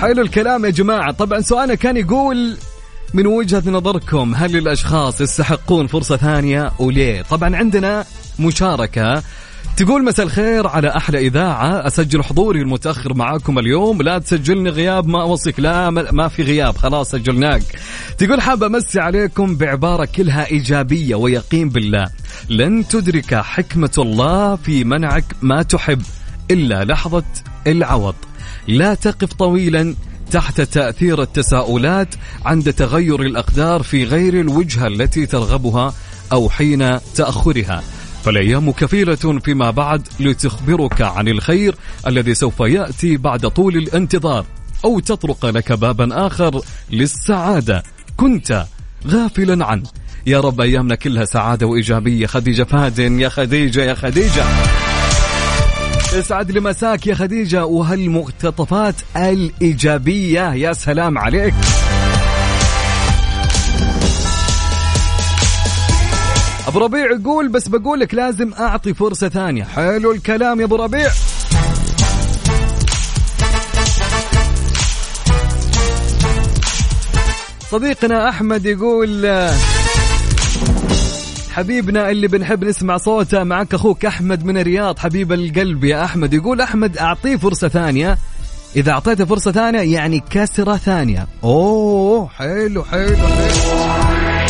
حلو 0.00 0.22
الكلام 0.22 0.64
يا 0.64 0.70
جماعة. 0.70 1.12
طبعا 1.12 1.40
سؤالنا 1.40 1.74
كان 1.74 1.96
يقول 1.96 2.56
من 3.14 3.26
وجهة 3.26 3.62
نظركم 3.66 4.34
هل 4.34 4.56
الأشخاص 4.56 5.20
يستحقون 5.20 5.86
فرصة 5.86 6.16
ثانية 6.16 6.72
وليه؟ 6.78 7.22
طبعا 7.22 7.56
عندنا 7.56 8.04
مشاركة. 8.38 9.22
تقول 9.76 10.04
مساء 10.04 10.26
الخير 10.26 10.66
على 10.66 10.96
أحلى 10.96 11.18
إذاعة. 11.18 11.86
أسجل 11.86 12.22
حضوري 12.22 12.60
المتأخر 12.60 13.14
معاكم 13.14 13.58
اليوم. 13.58 14.02
لا 14.02 14.18
تسجلني 14.18 14.70
غياب 14.70 15.06
ما 15.06 15.22
أوصيك. 15.22 15.60
لا 15.60 15.90
ما 15.90 16.28
في 16.28 16.42
غياب. 16.42 16.76
خلاص 16.76 17.10
سجلناك. 17.10 17.62
تقول 18.18 18.40
حابه 18.40 18.66
أمسي 18.66 19.00
عليكم 19.00 19.56
بعبارة 19.56 20.08
كلها 20.16 20.46
إيجابية 20.50 21.14
ويقين 21.14 21.68
بالله. 21.68 22.10
لن 22.48 22.88
تدرك 22.88 23.34
حكمة 23.34 23.92
الله 23.98 24.56
في 24.56 24.84
منعك 24.84 25.24
ما 25.42 25.62
تحب 25.62 26.02
إلا 26.50 26.84
لحظة 26.84 27.24
العوض. 27.66 28.14
لا 28.68 28.94
تقف 28.94 29.32
طويلا 29.32 29.94
تحت 30.30 30.60
تأثير 30.60 31.22
التساؤلات 31.22 32.14
عند 32.44 32.72
تغير 32.72 33.22
الأقدار 33.22 33.82
في 33.82 34.04
غير 34.04 34.40
الوجهة 34.40 34.86
التي 34.86 35.26
ترغبها 35.26 35.94
أو 36.32 36.48
حين 36.50 36.98
تأخرها. 37.14 37.82
فالأيام 38.24 38.70
كفيلة 38.70 39.14
فيما 39.44 39.70
بعد 39.70 40.08
لتخبرك 40.20 41.02
عن 41.02 41.28
الخير 41.28 41.74
الذي 42.06 42.34
سوف 42.34 42.60
يأتي 42.60 43.16
بعد 43.16 43.48
طول 43.48 43.76
الانتظار 43.76 44.44
أو 44.84 45.00
تطرق 45.00 45.46
لك 45.46 45.72
بابا 45.72 46.26
آخر 46.26 46.60
للسعادة. 46.90 47.82
كنت 48.16 48.64
غافلا 49.06 49.66
عنه. 49.66 49.86
يا 50.26 50.40
رب 50.40 50.60
أيامنا 50.60 50.94
كلها 50.94 51.24
سعادة 51.24 51.66
وإيجابية. 51.66 52.26
خديجة 52.26 52.62
فادن 52.62 53.20
يا 53.20 53.28
خديجة 53.28 53.80
يا 53.80 53.94
خديجة. 53.94 54.44
اسعد 56.14 56.50
لي 56.50 56.60
مساك 56.60 57.06
يا 57.06 57.14
خديجة 57.14 57.64
وهالمقتطفات 57.66 58.94
الإيجابية؟ 59.16 60.54
يا 60.54 60.72
سلام 60.72 61.18
عليك. 61.18 61.54
أبو 66.68 66.78
ربيع 66.78 67.12
يقول 67.12 67.48
بس 67.48 67.68
بقول 67.68 68.00
لك 68.00 68.14
لازم 68.14 68.52
أعطي 68.52 68.94
فرصة 68.94 69.28
ثانية. 69.28 69.64
حلو 69.64 70.12
الكلام 70.12 70.60
يا 70.60 70.64
أبو 70.64 70.76
ربيع. 70.76 71.10
صديقنا 77.70 78.28
أحمد 78.28 78.66
يقول 78.66 79.26
حبيبنا 81.50 82.10
اللي 82.10 82.28
بنحب 82.28 82.64
نسمع 82.64 82.96
صوته 82.96 83.44
معك 83.44 83.74
أخوك 83.74 84.04
أحمد 84.04 84.44
من 84.44 84.58
الرياض. 84.58 84.98
حبيب 84.98 85.32
القلب 85.32 85.84
يا 85.84 86.04
أحمد. 86.04 86.34
يقول 86.34 86.60
أحمد 86.60 86.98
أعطيه 86.98 87.36
فرصة 87.36 87.68
ثانية. 87.68 88.18
إذا 88.76 88.92
أعطيته 88.92 89.24
فرصة 89.24 89.52
ثانية 89.52 89.80
يعني 89.80 90.22
كسرة 90.30 90.76
ثانية. 90.76 91.26
أوه 91.44 92.28
حلو 92.28 92.84
حلو. 92.84 93.16
حلو 93.16 94.46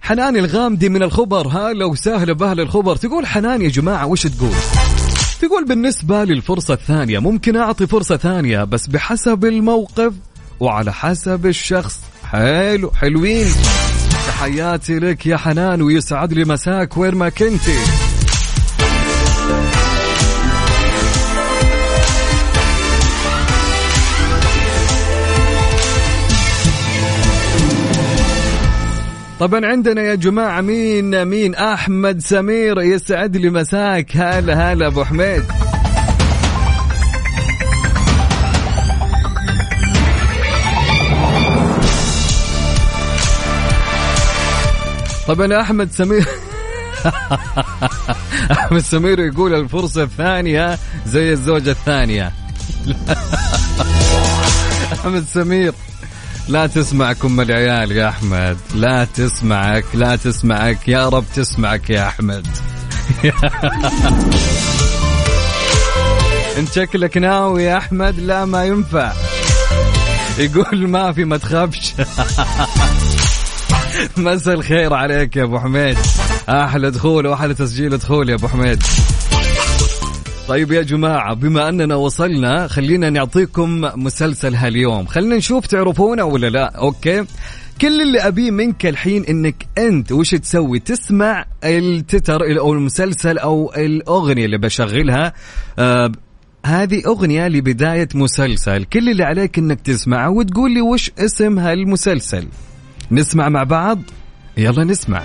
حنان 0.00 0.36
الغامدي 0.36 0.88
من 0.88 1.02
الخبر. 1.02 1.48
هلا 1.48 1.84
وسهلا 1.84 2.32
بأهل 2.32 2.60
الخبر. 2.60 2.96
تقول 2.96 3.26
حنان 3.26 3.62
يا 3.62 3.68
جماعة 3.68 4.06
وش 4.06 4.26
تقول؟ 4.26 4.54
تقول 5.40 5.64
بالنسبة 5.64 6.24
للفرصة 6.24 6.74
الثانية 6.74 7.18
ممكن 7.18 7.56
أعطي 7.56 7.86
فرصة 7.86 8.16
ثانية 8.16 8.64
بس 8.64 8.86
بحسب 8.86 9.44
الموقف 9.44 10.12
وعلى 10.60 10.92
حسب 10.92 11.46
الشخص. 11.46 12.00
حلو 12.32 12.90
حلوين. 12.90 13.46
تحياتي 14.26 14.98
لك 14.98 15.26
يا 15.26 15.36
حنان 15.36 15.82
ويسعد 15.82 16.32
لي 16.32 16.44
مساك 16.44 16.96
وين 16.96 17.14
ما 17.14 17.28
كنتي. 17.28 17.78
طبعا 29.40 29.66
عندنا 29.66 30.02
يا 30.02 30.14
جماعة 30.14 30.60
مين 30.60 31.24
مين؟ 31.24 31.54
أحمد 31.54 32.20
سمير 32.20 32.80
يسعد 32.80 33.36
لي 33.36 33.50
مساك. 33.50 34.16
هلا 34.16 34.72
هلا 34.72 34.86
أبو 34.86 35.04
حميد. 35.04 35.44
طبعا 45.28 45.60
أحمد 45.60 45.92
سمير 45.92 46.26
أحمد 48.52 48.80
سمير 48.80 49.20
يقول 49.20 49.54
الفرصة 49.54 50.02
الثانية 50.02 50.78
زي 51.06 51.32
الزوجة 51.32 51.70
الثانية. 51.70 52.32
أحمد 54.92 55.24
سمير 55.24 55.74
لا 56.48 56.66
تسمعك 56.66 57.24
ام 57.24 57.40
العيال 57.40 57.92
يا 57.92 58.08
أحمد. 58.08 58.56
لا 58.74 59.04
تسمعك 59.04 59.84
لا 59.94 60.16
تسمعك. 60.16 60.88
يا 60.88 61.08
رب 61.08 61.24
تسمعك 61.34 61.90
يا 61.90 62.08
أحمد. 62.08 62.46
أنت 66.58 66.72
شكلك 66.72 67.16
ناوي 67.16 67.62
يا 67.62 67.78
أحمد 67.78 68.18
لا 68.18 68.44
ما 68.44 68.64
ينفع. 68.64 69.12
يقول 70.38 70.88
ما 70.88 71.12
في 71.12 71.24
ما 71.24 71.36
تخافش. 71.36 71.94
مساء 74.16 74.54
الخير 74.54 74.94
عليك 74.94 75.36
يا 75.36 75.44
أبو 75.44 75.58
حميد. 75.58 75.96
أحلى 76.48 76.90
دخول 76.90 77.26
وأحلى 77.26 77.54
تسجيل 77.54 77.98
دخول 77.98 78.28
يا 78.28 78.34
أبو 78.34 78.48
حميد. 78.48 78.82
طيب 80.48 80.72
يا 80.72 80.82
جماعة 80.82 81.34
بما 81.34 81.68
أننا 81.68 81.94
وصلنا 81.94 82.68
خلينا 82.68 83.10
نعطيكم 83.10 83.80
مسلسل 83.94 84.54
هاليوم. 84.54 85.06
خلينا 85.06 85.36
نشوف 85.36 85.66
تعرفونه 85.66 86.24
ولا 86.24 86.46
لا؟ 86.46 86.76
أوكي؟ 86.76 87.24
كل 87.80 88.02
اللي 88.02 88.18
أبيه 88.18 88.50
منك 88.50 88.86
الحين 88.86 89.24
أنك 89.24 89.66
أنت 89.78 90.12
وش 90.12 90.30
تسوي؟ 90.30 90.78
تسمع 90.78 91.44
التتر 91.64 92.58
أو 92.60 92.72
المسلسل 92.72 93.38
أو 93.38 93.72
الأغنية 93.76 94.44
اللي 94.44 94.58
بشغلها. 94.58 95.32
آه 95.78 96.12
هذه 96.66 97.02
أغنية 97.06 97.48
لبداية 97.48 98.08
مسلسل. 98.14 98.84
كل 98.84 99.08
اللي 99.08 99.24
عليك 99.24 99.58
أنك 99.58 99.80
تسمعها 99.80 100.28
وتقول 100.28 100.74
لي 100.74 100.80
وش 100.80 101.10
اسم 101.18 101.58
هالمسلسل. 101.58 102.46
نسمع 103.10 103.48
مع 103.48 103.62
بعض؟ 103.62 103.98
يلا 104.56 104.84
نسمع. 104.84 105.22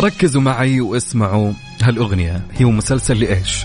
ركزوا 0.00 0.42
معي 0.42 0.80
واسمعوا 0.80 1.52
هالأغنية. 1.82 2.42
هي 2.58 2.64
مسلسل 2.64 3.20
لإيش؟ 3.20 3.64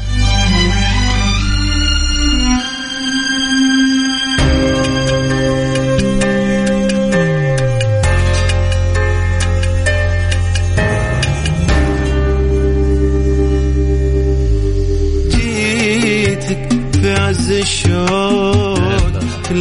الشوق 18.07 19.19
في 19.43 19.51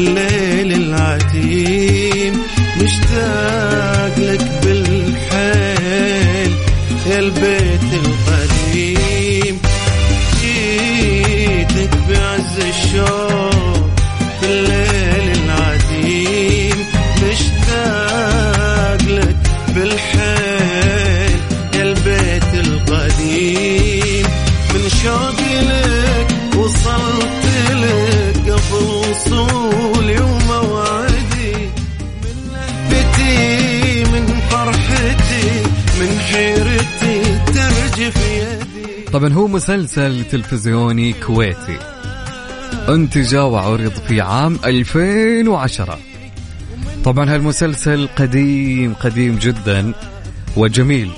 طبعا 39.17 39.33
هو 39.33 39.49
مسلسل 39.49 40.25
تلفزيوني 40.25 41.13
كويتي. 41.13 41.79
انتج 42.89 43.37
وعرض 43.37 43.93
في 44.09 44.21
عام 44.21 44.59
2010 44.65 45.99
طبعا 47.05 47.35
هالمسلسل 47.35 48.09
قديم 48.17 48.95
قديم 48.95 49.39
جدا 49.39 49.93
وجميل. 50.57 51.11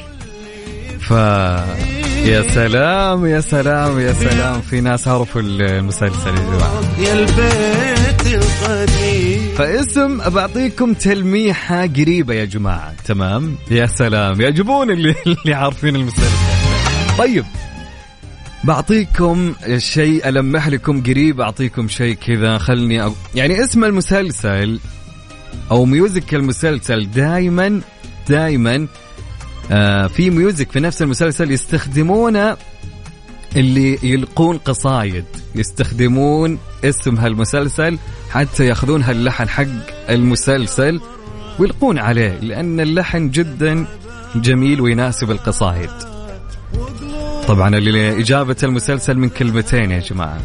ف 1.00 1.10
يا 1.10 2.42
سلام 2.42 3.26
يا 3.26 3.40
سلام 3.40 4.00
يا 4.00 4.12
سلام. 4.12 4.60
في 4.60 4.80
ناس 4.80 5.08
عرفوا 5.08 5.40
المسلسل 5.40 6.28
يا 6.28 6.42
جماعة. 6.42 6.80
يا 6.98 7.12
البيت 7.12 8.42
القديم. 8.42 9.54
فاسم 9.56 10.30
بعطيكم 10.30 10.94
تلميحة 10.94 11.86
قريبة 11.86 12.34
يا 12.34 12.44
جماعة. 12.44 12.94
تمام؟ 13.06 13.56
يا 13.70 13.86
سلام. 13.86 14.40
يعجبون 14.40 14.90
اللي 14.90 15.14
اللي 15.26 15.54
عارفين 15.54 15.96
المسلسل. 15.96 16.48
طيب 17.18 17.44
بعطيكم 18.64 19.54
شيء 19.76 20.28
ألمح 20.28 20.68
لكم 20.68 21.02
قريب 21.02 21.40
أعطيكم 21.40 21.88
شيء 21.88 22.14
كذا 22.14 22.58
خلني 22.58 23.06
أ... 23.06 23.12
يعني 23.34 23.64
اسم 23.64 23.84
المسلسل 23.84 24.80
أو 25.70 25.84
music 25.84 26.34
المسلسل 26.34 27.10
دائما 27.10 27.80
دائما 28.28 28.86
آه 29.70 30.06
في 30.06 30.30
music 30.30 30.72
في 30.72 30.80
نفس 30.80 31.02
المسلسل 31.02 31.50
يستخدمونه 31.50 32.56
اللي 33.56 33.98
يلقون 34.02 34.58
قصايد 34.58 35.24
يستخدمون 35.54 36.58
اسم 36.84 37.16
هالمسلسل 37.16 37.98
حتى 38.30 38.66
يأخذون 38.66 39.02
هاللحن 39.02 39.48
حق 39.48 40.10
المسلسل 40.10 41.00
ويلقون 41.58 41.98
عليه 41.98 42.38
لأن 42.38 42.80
اللحن 42.80 43.30
جدا 43.30 43.86
جميل 44.34 44.80
ويناسب 44.80 45.30
القصايد. 45.30 45.90
طبعا 47.48 47.68
اللي 47.68 48.20
إجابة 48.20 48.56
المسلسل 48.62 49.18
من 49.18 49.28
كلمتين 49.28 49.90
يا 49.90 49.98
جماعة. 49.98 50.40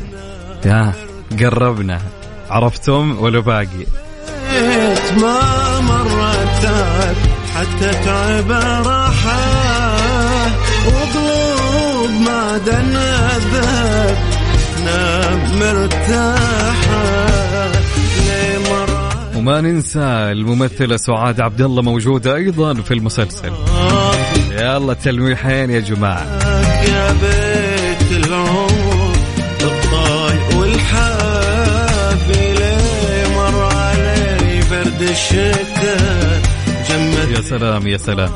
يا 0.65 0.93
قربنا. 1.39 2.01
عرفتم 2.49 3.17
ولا 3.19 3.39
باقي؟ 3.39 3.85
ما 5.21 5.79
مرت 5.81 6.65
حتى 7.55 7.91
تعب 8.05 8.51
راحة. 8.85 9.95
وقلوب 10.87 12.09
ما 12.25 12.55
الذهب 13.35 14.17
نام 14.85 15.59
مرتاحة. 15.59 17.23
وما 19.35 19.61
ننسى 19.61 19.99
الممثلة 20.31 20.97
سعاد 20.97 21.41
عبد 21.41 21.61
الله 21.61 21.81
موجودة 21.81 22.35
أيضا 22.35 22.73
في 22.73 22.93
المسلسل. 22.93 23.51
يلا 24.53 24.93
تلميحين 24.93 25.69
يا 25.69 25.79
جماعة. 25.79 26.25
يا 26.83 27.11
بيت 27.13 28.25
العمر 28.25 29.13
مر 33.35 33.65
علي 33.65 34.59
برد 34.71 35.15
يا 37.31 37.41
سلام 37.41 37.87
يا 37.87 37.97
سلام. 37.97 38.29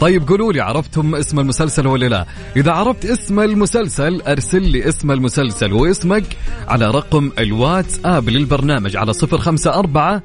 طيب 0.00 0.28
قولوا 0.28 0.52
لي 0.52 0.60
عرفتم 0.60 1.14
اسم 1.14 1.40
المسلسل 1.40 1.86
ولا 1.86 2.06
لا؟ 2.06 2.26
إذا 2.56 2.72
عرفت 2.72 3.04
اسم 3.04 3.40
المسلسل 3.40 4.22
أرسل 4.22 4.62
لي 4.62 4.88
اسم 4.88 5.10
المسلسل 5.10 5.72
واسمك 5.72 6.24
على 6.68 6.86
رقم 6.90 7.30
الواتس 7.38 8.00
آب 8.04 8.28
للبرنامج 8.28 8.96
على 8.96 9.12
054 9.32 10.20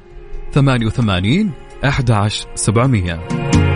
88 0.54 1.50
11700 1.84 3.71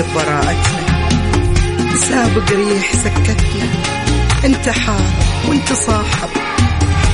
نقلب 0.00 0.14
براءتنا 0.14 1.08
سابق 2.08 2.50
ريح 2.52 2.92
سكتنا 2.92 3.70
انت 4.44 4.68
حارب 4.68 5.14
وانت 5.48 5.72
صاحب 5.72 6.28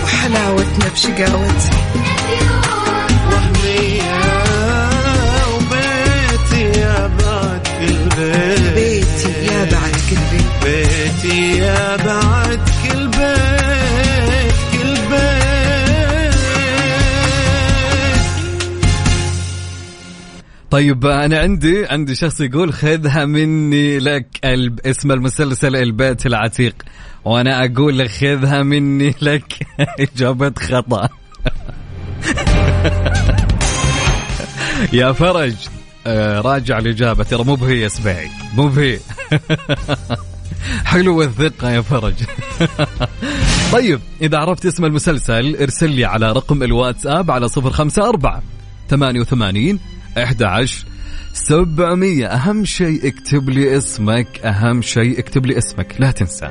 وحلاوتنا 0.04 0.88
بشقاوتنا 0.92 2.15
طيب 20.76 21.06
أنا 21.06 21.38
عندي 21.38 21.86
عندي 21.86 22.14
شخص 22.14 22.40
يقول 22.40 22.72
خذها 22.72 23.24
مني 23.24 23.98
لك 23.98 24.26
اسم 24.86 25.12
المسلسل 25.12 25.76
البيت 25.76 26.26
العتيق 26.26 26.74
وأنا 27.24 27.64
أقول 27.64 27.98
لك 27.98 28.10
خذها 28.10 28.62
مني 28.62 29.14
لك. 29.22 29.66
إجابة 30.00 30.52
خطأ. 30.58 31.08
يا 34.92 35.12
فرج 35.12 35.54
آه، 36.06 36.40
راجع 36.40 36.78
الإجابة 36.78 37.24
ترى 37.24 37.44
مو 37.44 37.54
بهي 37.54 37.80
يا 37.80 37.88
مو 38.54 38.68
بهي. 38.68 38.98
حلو 40.90 41.22
الثقة 41.22 41.70
يا 41.70 41.80
فرج. 41.80 42.14
طيب 43.72 44.00
إذا 44.22 44.38
عرفت 44.38 44.66
اسم 44.66 44.84
المسلسل 44.84 45.56
ارسل 45.56 45.90
لي 45.90 46.04
على 46.04 46.32
رقم 46.32 46.62
الواتساب 46.62 47.30
على 47.30 47.48
صفر 47.48 47.70
خمسة 47.70 48.02
أربعة 50.16 50.24
ثمانية 50.24 50.24
وثمانين 50.24 50.24
أحد 50.24 50.42
عشر 50.42 50.84
سبعمية. 51.32 52.26
أهم 52.26 52.64
شيء 52.64 53.08
اكتب 53.08 53.50
لي 53.50 53.76
اسمك. 53.76 54.40
أهم 54.44 54.82
شيء 54.82 55.18
اكتب 55.18 55.46
لي 55.46 55.58
اسمك. 55.58 55.94
لا 55.98 56.10
تنسى. 56.10 56.48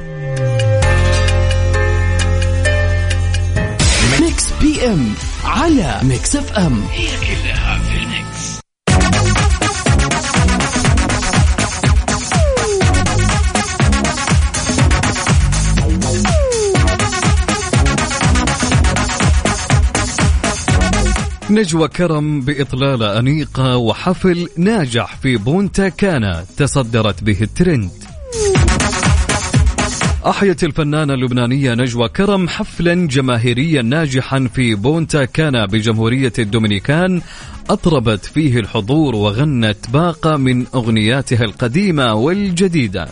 Mix 4.22 4.54
PM 4.62 5.14
على 5.44 6.00
Mix 6.04 6.36
FM. 6.36 6.84
هي 6.92 7.08
كلها. 7.18 7.65
نجوى 21.50 21.88
كرم 21.88 22.42
بإطلالة 22.42 23.20
أنيقة 23.20 23.78
وحفل 23.78 24.50
ناجح 24.58 25.16
في 25.16 25.38
بونتا 25.38 25.90
كانا 25.90 26.46
تصدرت 26.58 27.24
به 27.24 27.38
الترند. 27.42 27.92
أحيت 30.26 30.64
الفنانة 30.64 31.14
اللبنانية 31.14 31.74
نجوى 31.74 32.10
كرم 32.10 32.48
حفلا 32.48 33.08
جماهيريا 33.08 33.82
ناجحا 33.82 34.50
في 34.54 34.76
بونتا 34.76 35.26
كانا 35.26 35.66
بجمهورية 35.66 36.34
الدومينيكان 36.40 37.22
أطربت 37.70 38.26
فيه 38.26 38.60
الحضور 38.60 39.16
وغنت 39.16 39.90
باقة 39.94 40.38
من 40.38 40.66
أغنياتها 40.76 41.44
القديمة 41.44 42.14
والجديدة. 42.14 43.08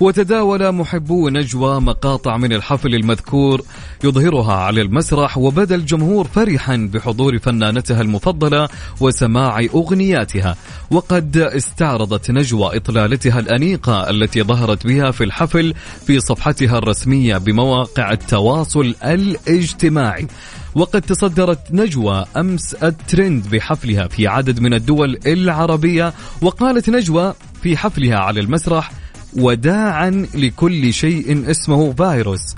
وتداول 0.00 0.72
محبو 0.72 1.28
نجوى 1.28 1.80
مقاطع 1.80 2.36
من 2.36 2.52
الحفل 2.52 2.94
المذكور 2.94 3.62
يظهرها 4.04 4.54
على 4.54 4.80
المسرح 4.80 5.38
وبدا 5.38 5.74
الجمهور 5.74 6.26
فرحا 6.26 6.90
بحضور 6.92 7.38
فنانتها 7.38 8.00
المفضلة 8.00 8.68
وسماع 9.00 9.60
أغنياتها. 9.74 10.56
وقد 10.90 11.36
استعرضت 11.36 12.30
نجوى 12.30 12.76
إطلالتها 12.76 13.40
الأنيقة 13.40 14.10
التي 14.10 14.42
ظهرت 14.42 14.86
بها 14.86 15.10
في 15.10 15.24
الحفل 15.24 15.74
في 16.06 16.20
صفحتها 16.20 16.78
الرسمية 16.78 17.38
بمواقع 17.38 18.12
التواصل 18.12 18.94
الاجتماعي. 19.04 20.26
وقد 20.74 21.02
تصدرت 21.02 21.60
نجوى 21.70 22.24
أمس 22.36 22.74
الترند 22.74 23.48
بحفلها 23.50 24.08
في 24.08 24.26
عدد 24.26 24.60
من 24.60 24.74
الدول 24.74 25.18
العربية 25.26 26.12
وقالت 26.42 26.90
نجوى 26.90 27.34
في 27.62 27.76
حفلها 27.76 28.16
على 28.18 28.40
المسرح 28.40 28.99
وداعا 29.36 30.26
لكل 30.34 30.92
شيء 30.92 31.50
اسمه 31.50 31.92
فيروس. 31.92 32.54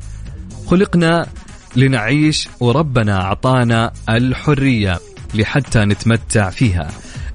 خلقنا 0.67 1.27
لنعيش 1.77 2.49
وربنا 2.61 3.21
أعطانا 3.23 3.93
الحرية 4.09 5.01
لحتى 5.35 5.79
نتمتع 5.85 6.51
فيها. 6.51 6.89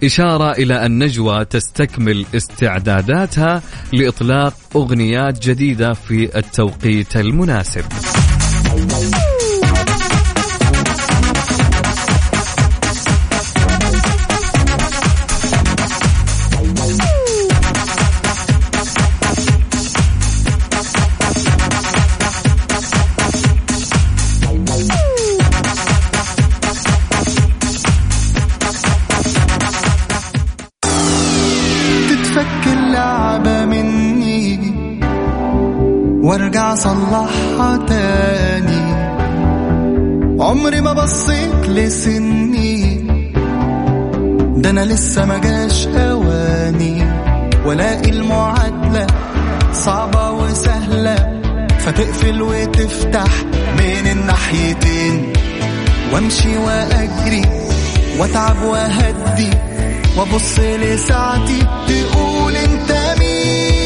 إشارة 0.04 0.52
إلى 0.52 0.86
أن 0.86 1.04
نجوى 1.04 1.46
تستكمل 1.46 2.26
استعداداتها 2.36 3.62
لإطلاق 3.94 4.54
أغنيات 4.76 5.48
جديدة 5.48 5.94
في 5.94 6.38
التوقيت 6.38 7.18
المناسب. 7.18 7.84
اصلحها 36.78 37.78
تاني 37.88 38.86
عمري 40.42 40.82
ما 40.82 40.94
بصيت 40.94 41.70
لسني. 41.70 42.96
ده 44.58 44.70
أنا 44.70 44.86
لسه 44.86 45.26
ما 45.26 45.38
جاش 45.38 45.88
أواني. 45.88 47.04
والاقي 47.66 48.10
المعادلة 48.10 49.08
صعبة 49.74 50.32
وسهلة. 50.32 51.42
فتقفل 51.80 52.42
وتفتح 52.42 53.32
من 53.78 54.12
الناحيتين. 54.12 55.34
وأمشي 56.14 56.58
وأجري 56.58 57.46
وأتعب 58.20 58.62
وأهدي. 58.64 59.50
وأبص 60.18 60.60
لساعتي 60.60 61.60
تقول 61.88 62.56
أنت 62.56 62.92
مين؟ 63.20 63.77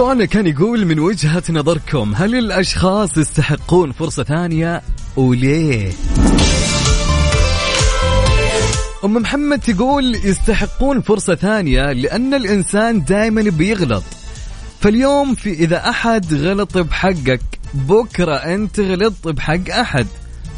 سؤالنا 0.00 0.24
كان 0.24 0.46
يقول 0.46 0.86
من 0.86 0.98
وجهة 0.98 1.42
نظركم 1.50 2.14
هل 2.14 2.34
الأشخاص 2.34 3.16
يستحقون 3.16 3.92
فرصة 3.92 4.22
ثانية 4.22 4.82
وليه؟ 5.16 5.92
أم 9.04 9.12
محمد 9.14 9.58
تقول 9.58 10.14
يستحقون 10.14 11.00
فرصة 11.00 11.34
ثانية 11.34 11.92
لأن 11.92 12.34
الإنسان 12.34 13.04
دائما 13.04 13.42
بيغلط 13.42 14.02
فاليوم 14.80 15.34
في 15.34 15.52
إذا 15.52 15.88
أحد 15.88 16.34
غلط 16.34 16.78
بحقك 16.78 17.42
بكرة 17.74 18.34
أنت 18.34 18.80
غلطت 18.80 19.28
بحق 19.28 19.70
أحد 19.70 20.06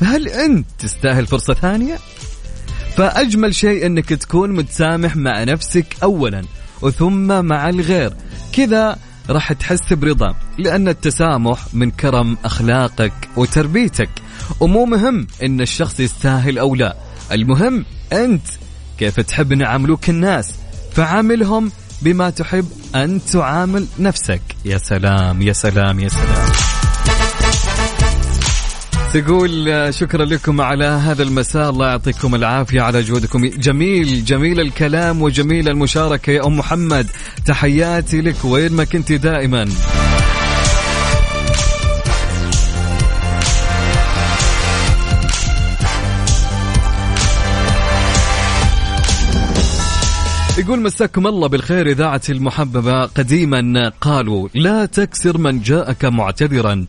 فهل 0.01 0.29
أنت 0.29 0.67
تستاهل 0.79 1.27
فرصة 1.27 1.55
ثانية؟ 1.55 1.99
فأجمل 2.97 3.55
شيء 3.55 3.87
أنك 3.87 4.09
تكون 4.09 4.51
متسامح 4.51 5.17
مع 5.17 5.45
نفسك 5.45 5.87
أولا 6.03 6.43
وثم 6.83 7.45
مع 7.45 7.69
الغير 7.69 8.13
كذا 8.53 8.99
راح 9.31 9.53
تحس 9.53 9.93
برضا 9.93 10.35
لأن 10.59 10.89
التسامح 10.89 11.75
من 11.75 11.91
كرم 11.91 12.37
أخلاقك 12.45 13.13
وتربيتك 13.37 14.11
ومو 14.61 14.85
مهم 14.85 15.27
أن 15.43 15.61
الشخص 15.61 16.01
يستاهل 16.01 16.59
أو 16.59 16.75
لا 16.75 16.97
المهم 17.33 17.85
أنت 18.13 18.47
كيف 18.99 19.21
تحب 19.21 19.53
أن 19.53 19.61
يعاملوك 19.61 20.11
الناس 20.11 20.55
فعاملهم 20.93 21.73
بما 22.03 22.31
تحب 22.31 22.67
أن 22.95 23.21
تعامل 23.33 23.87
نفسك. 23.99 24.43
يا 24.65 24.79
سلام 24.79 25.43
يا 25.43 25.53
سلام 25.53 26.01
يا 26.01 26.09
سلام. 26.09 26.92
تقول 29.15 29.95
شكرا 29.95 30.25
لكم 30.25 30.61
على 30.61 30.85
هذا 30.85 31.23
المساء. 31.23 31.71
الله 31.71 31.87
يعطيكم 31.87 32.35
العافية 32.35 32.81
على 32.81 33.03
جهودكم. 33.03 33.47
جميل 33.47 34.25
جميل 34.25 34.61
الكلام 34.61 35.23
وجميل 35.23 35.69
المشاركة. 35.69 36.31
يا 36.31 36.47
أم 36.47 36.57
محمد 36.57 37.07
تحياتي 37.47 38.21
لك. 38.21 38.45
وين 38.45 38.73
ما 38.73 38.85
كنت 38.85 39.13
دائما. 39.13 39.69
يقول 50.59 50.81
مساكم 50.83 51.27
الله 51.27 51.49
بالخير. 51.49 51.87
إذاعة 51.87 52.23
المحببة 52.29 53.05
قديما 53.05 53.93
قالوا 54.01 54.49
لا 54.55 54.87
تكسر 54.87 55.39
من 55.39 55.61
جاءك 55.61 56.05
معتذرا. 56.05 56.87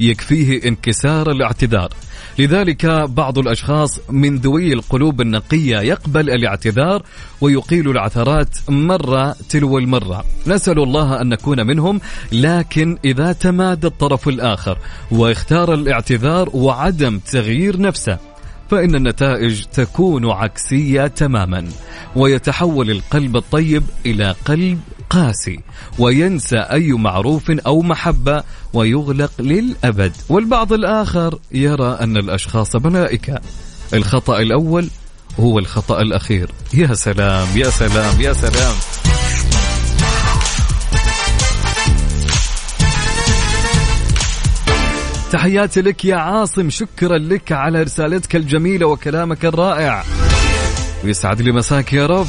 يكفيه 0.00 0.68
انكسار 0.68 1.30
الاعتذار. 1.30 1.90
لذلك 2.38 2.86
بعض 2.86 3.38
الأشخاص 3.38 4.00
من 4.10 4.36
ذوي 4.36 4.72
القلوب 4.72 5.20
النقية 5.20 5.78
يقبل 5.78 6.30
الاعتذار 6.30 7.02
ويقيل 7.40 7.90
العثرات 7.90 8.58
مرة 8.68 9.36
تلو 9.48 9.78
المرة. 9.78 10.24
نسأل 10.46 10.78
الله 10.78 11.20
أن 11.20 11.28
نكون 11.28 11.66
منهم 11.66 12.00
لكن 12.32 12.98
إذا 13.04 13.32
تمادى 13.32 13.86
الطرف 13.86 14.28
الآخر 14.28 14.78
واختار 15.10 15.74
الاعتذار 15.74 16.50
وعدم 16.54 17.18
تغيير 17.18 17.80
نفسه 17.80 18.18
فإن 18.70 18.94
النتائج 18.94 19.64
تكون 19.64 20.30
عكسية 20.30 21.06
تماما 21.06 21.68
ويتحول 22.16 22.90
القلب 22.90 23.36
الطيب 23.36 23.82
إلى 24.06 24.34
قلب 24.44 24.80
قاسي 25.10 25.60
وينسى 25.98 26.56
أي 26.56 26.92
معروف 26.92 27.50
أو 27.50 27.82
محبة 27.82 28.42
ويغلق 28.72 29.32
للأبد. 29.38 30.12
والبعض 30.28 30.72
الآخر 30.72 31.38
يرى 31.52 31.98
أن 32.00 32.16
الأشخاص 32.16 32.76
ملائكة. 32.76 33.40
الخطأ 33.94 34.38
الأول 34.38 34.88
هو 35.40 35.58
الخطأ 35.58 36.00
الأخير. 36.00 36.50
يا 36.74 36.94
سلام 36.94 37.46
يا 37.56 37.70
سلام 37.70 38.20
يا 38.20 38.32
سلام. 38.32 38.74
تحياتي 45.32 45.80
لك 45.80 46.04
يا 46.04 46.16
عاصم 46.16 46.70
شكرا 46.70 47.18
لك 47.18 47.52
على 47.52 47.82
رسالتك 47.82 48.36
الجميلة 48.36 48.86
وكلامك 48.86 49.44
الرائع. 49.44 50.04
ويسعد 51.04 51.42
لي 51.42 51.52
مساك 51.52 51.92
يا 51.92 52.06
رب. 52.06 52.26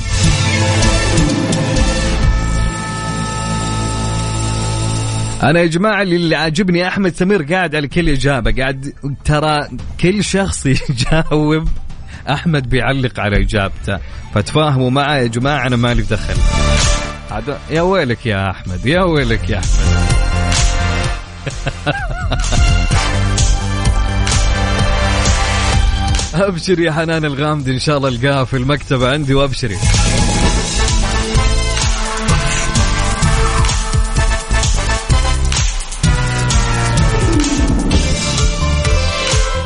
أنا 5.45 5.59
يا 5.59 5.65
جماعة 5.65 6.01
اللي 6.01 6.35
عاجبني 6.35 6.87
أحمد 6.87 7.15
سمير 7.15 7.43
قاعد 7.43 7.75
على 7.75 7.87
كل 7.87 8.09
إجابة 8.09 8.51
قاعد 8.51 8.93
ترى 9.25 9.67
كل 9.99 10.23
شخص 10.23 10.65
يجاوب 10.89 11.67
أحمد 12.29 12.69
بيعلق 12.69 13.19
على 13.19 13.41
إجابته. 13.41 13.99
فتفاهموا 14.35 14.89
معي 14.89 15.21
يا 15.21 15.27
جماعة 15.27 15.67
أنا 15.67 15.75
مالي 15.75 16.01
دخل. 16.01 16.33
يا 17.69 17.81
ويلك 17.81 18.25
يا 18.25 18.51
أحمد 18.51 18.85
يا 18.85 19.01
ويلك 19.01 19.49
يا 19.49 19.59
أحمد. 19.59 20.05
أبشر 26.35 26.79
يا 26.79 26.91
حنان 26.91 27.25
الغامدي 27.25 27.71
إن 27.73 27.79
شاء 27.79 27.97
الله 27.97 28.09
القاها 28.09 28.45
في 28.45 28.57
المكتبة 28.57 29.11
عندي 29.11 29.33
وابشري 29.33 29.77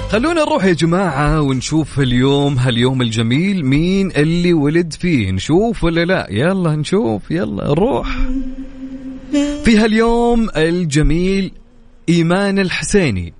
خلونا 0.09 0.41
نروح 0.43 0.65
يا 0.65 0.73
جماعة 0.73 1.41
ونشوف 1.41 1.99
اليوم 1.99 2.57
هاليوم 2.57 3.01
الجميل 3.01 3.65
مين 3.65 4.11
اللي 4.11 4.53
ولد 4.53 4.93
فيه؟ 4.93 5.31
نشوف 5.31 5.83
ولا 5.83 6.05
لا؟ 6.05 6.27
يلا 6.29 6.75
نشوف 6.75 7.31
يلا 7.31 7.67
نروح. 7.67 8.17
في 9.63 9.77
هاليوم 9.77 10.49
الجميل 10.55 11.51
إيمان 12.09 12.59
الحسيني. 12.59 13.33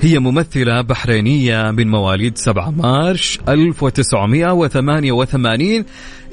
هي 0.00 0.18
ممثلة 0.18 0.80
بحرينية 0.80 1.70
من 1.70 1.88
مواليد 1.88 2.38
7 2.38 2.70
مارش 2.70 3.38
1988 3.48 5.84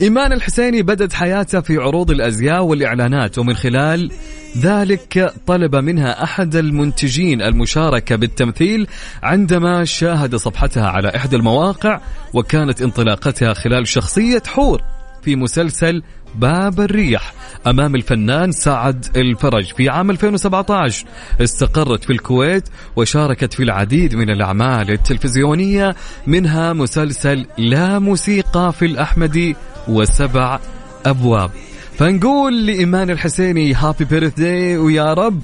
إيمان 0.02 0.34
الحسيني 0.34 0.82
بدت 0.82 1.14
حياتها 1.14 1.62
في 1.62 1.78
عروض 1.78 2.12
الأزياء 2.12 2.64
والإعلانات 2.64 3.38
ومن 3.38 3.56
خلال 3.56 4.12
ذلك 4.58 5.34
طلب 5.48 5.76
منها 5.76 6.24
أحد 6.24 6.56
المنتجين 6.56 7.42
المشاركة 7.42 8.16
بالتمثيل 8.16 8.88
عندما 9.24 9.86
شاهد 9.86 10.36
صفحتها 10.36 10.88
على 10.88 11.16
إحدى 11.16 11.36
المواقع 11.36 12.00
وكانت 12.34 12.82
انطلاقتها 12.82 13.54
خلال 13.54 13.88
شخصية 13.88 14.44
حور 14.48 14.82
في 15.22 15.36
مسلسل 15.36 16.04
باب 16.36 16.80
الريح. 16.80 17.34
أمام 17.68 17.96
الفنان 17.96 18.52
سعد 18.52 19.06
الفرج 19.16 19.74
في 19.78 19.90
عام 19.90 20.12
2017 20.12 21.06
استقرت 21.42 22.04
في 22.04 22.14
الكويت 22.14 22.64
وشاركت 22.96 23.54
في 23.54 23.64
العديد 23.64 24.16
من 24.16 24.30
الأعمال 24.30 24.92
التلفزيونية 24.92 25.96
منها 26.28 26.74
مسلسل 26.74 27.46
لا 27.58 28.00
موسيقى 28.00 28.74
في 28.74 28.86
الأحمدي 28.86 29.56
وسبع 29.88 30.60
أبواب. 31.06 31.52
فنقول 31.98 32.66
لإيمان 32.66 33.10
الحسيني 33.10 33.74
هابي 33.74 34.06
بيرثدي 34.06 34.78
ويا 34.78 35.14
رب 35.14 35.42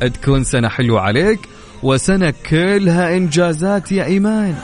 تكون 0.00 0.44
سنة 0.44 0.68
حلوة 0.68 1.00
عليك 1.00 1.40
وسنة 1.82 2.34
كلها 2.50 3.16
إنجازات 3.16 3.92
يا 3.92 4.04
إيمان. 4.04 4.54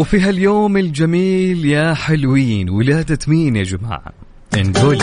وفي 0.00 0.20
هاليوم 0.20 0.76
الجميل 0.76 1.64
يا 1.64 1.94
حلوين 1.94 2.70
ولادة 2.70 3.18
مين 3.26 3.56
يا 3.56 3.62
جماعة. 3.62 4.12
نقول 4.56 4.98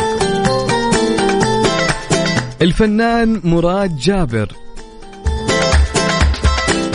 الفنان 2.62 3.42
مراد 3.44 3.98
جابر. 3.98 4.52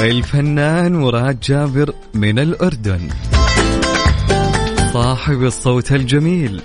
الفنان 0.01 0.93
مراد 0.93 1.41
جابر 1.41 1.95
من 2.15 2.39
الأردن. 2.39 3.09
صاحب 4.93 5.43
الصوت 5.43 5.93
الجميل. 5.93 6.63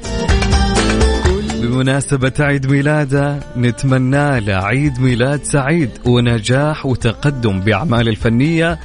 بمناسبة 1.61 2.33
عيد 2.39 2.71
ميلاده 2.71 3.39
نتمنى 3.57 4.39
له 4.39 4.53
عيد 4.53 4.99
ميلاد 4.99 5.43
سعيد 5.43 5.89
ونجاح 6.05 6.85
وتقدم 6.85 7.59
بأعماله 7.59 8.11
الفنية 8.11 8.79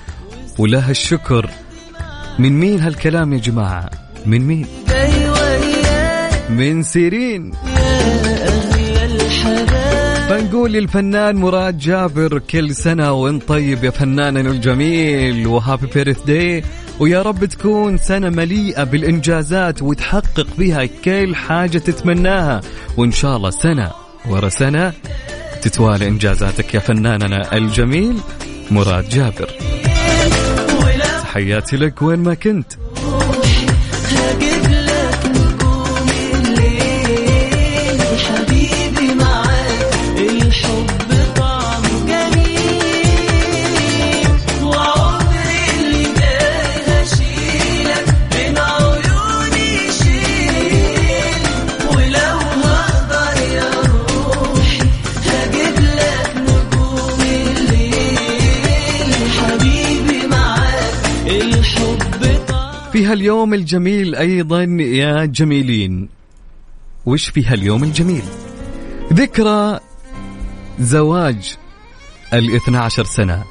وله 0.58 0.90
الشكر. 0.90 1.50
من 2.38 2.60
مين 2.60 2.80
هالكلام 2.80 3.32
يا 3.32 3.38
جماعة؟ 3.38 3.90
من 4.26 4.40
مين؟ 4.40 4.66
من 6.50 6.82
سيرين. 6.82 7.52
فنقول 10.28 10.72
للفنان 10.72 11.36
مراد 11.36 11.78
جابر 11.78 12.38
كل 12.38 12.74
سنة 12.74 13.12
وانت 13.12 13.48
طيب 13.48 13.84
يا 13.84 13.90
فناننا 13.90 14.50
الجميل 14.50 15.46
وهابي 15.46 15.86
بيرث 15.86 16.24
داي 16.24 16.64
ويا 17.00 17.22
رب 17.22 17.44
تكون 17.44 17.98
سنة 17.98 18.28
مليئة 18.28 18.84
بالإنجازات 18.84 19.82
وتحقق 19.82 20.46
بها 20.58 20.84
كل 21.04 21.36
حاجة 21.36 21.78
تتمناها. 21.78 22.60
وإن 22.96 23.12
شاء 23.12 23.36
الله 23.36 23.50
سنة 23.50 23.90
ورا 24.28 24.48
سنة 24.48 24.92
تتوالى 25.62 26.08
إنجازاتك 26.08 26.74
يا 26.74 26.80
فناننا 26.80 27.56
الجميل 27.56 28.16
مراد 28.70 29.08
جابر. 29.08 29.48
تحياتي 31.32 31.76
لك 31.76 32.02
وين 32.02 32.18
ما 32.18 32.34
كنت. 32.34 32.72
في 63.22 63.28
هاليوم 63.28 63.54
الجميل 63.54 64.14
أيضا 64.14 64.62
يا 64.80 65.24
جميلين. 65.24 66.08
وش 67.06 67.28
في 67.28 67.44
هاليوم 67.46 67.84
الجميل؟ 67.84 68.22
ذكرى 69.12 69.80
زواج 70.80 71.56
الاثنى 72.34 72.78
عشر 72.78 73.04
سنة. 73.04 73.44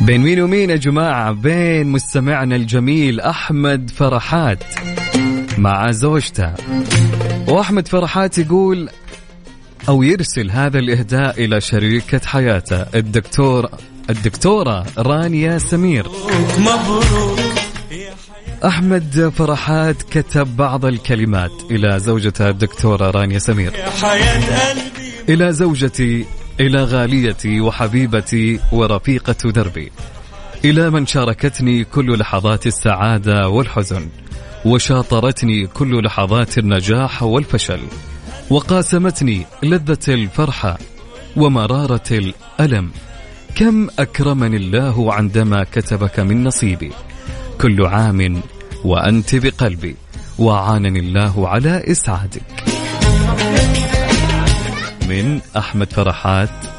بين 0.00 0.20
مين 0.20 0.40
ومين 0.40 0.70
يا 0.70 0.76
جماعة؟ 0.76 1.32
بين 1.32 1.86
مستمعنا 1.86 2.56
الجميل 2.56 3.20
أحمد 3.20 3.90
فرحات 3.90 4.64
مع 5.58 5.90
زوجته. 5.90 6.54
وأحمد 7.48 7.88
فرحات 7.88 8.38
يقول 8.38 8.88
أو 9.88 10.02
يرسل 10.02 10.50
هذا 10.50 10.78
الإهداء 10.78 11.44
إلى 11.44 11.60
شريكة 11.60 12.20
حياته 12.26 12.82
الدكتور 12.82 13.70
الدكتورة 14.10 14.86
رانيا 14.98 15.58
سمير. 15.58 16.06
مبروك. 16.58 17.41
أحمد 18.64 19.32
فرحات 19.36 20.02
كتب 20.02 20.56
بعض 20.56 20.84
الكلمات. 20.84 21.50
إلى 21.70 21.98
زوجته 21.98 22.48
الدكتورة 22.48 23.10
رانيا 23.10 23.38
سمير. 23.38 23.72
إلى 25.28 25.52
زوجتي 25.52 26.26
إلى 26.60 26.84
غاليتي 26.84 27.60
وحبيبتي 27.60 28.60
ورفيقة 28.72 29.50
دربي. 29.50 29.92
إلى 30.64 30.90
من 30.90 31.06
شاركتني 31.06 31.84
كل 31.84 32.18
لحظات 32.18 32.66
السعادة 32.66 33.48
والحزن 33.48 34.08
وشاطرتني 34.64 35.66
كل 35.66 36.04
لحظات 36.04 36.58
النجاح 36.58 37.22
والفشل 37.22 37.80
وقاسمتني 38.50 39.46
لذة 39.62 39.98
الفرحة 40.08 40.78
ومرارة 41.36 42.10
الألم. 42.10 42.90
كم 43.54 43.88
أكرمني 43.98 44.56
الله 44.56 45.14
عندما 45.14 45.64
كتبك 45.64 46.20
من 46.20 46.44
نصيبي. 46.44 46.92
كل 47.60 47.86
عام 47.86 48.42
وأنت 48.84 49.34
بقلبي. 49.34 49.96
وعانني 50.38 50.98
الله 50.98 51.48
على 51.48 51.82
إسعادك. 51.90 52.42
من 55.08 55.40
أحمد 55.56 55.92
فرحات 55.92 56.71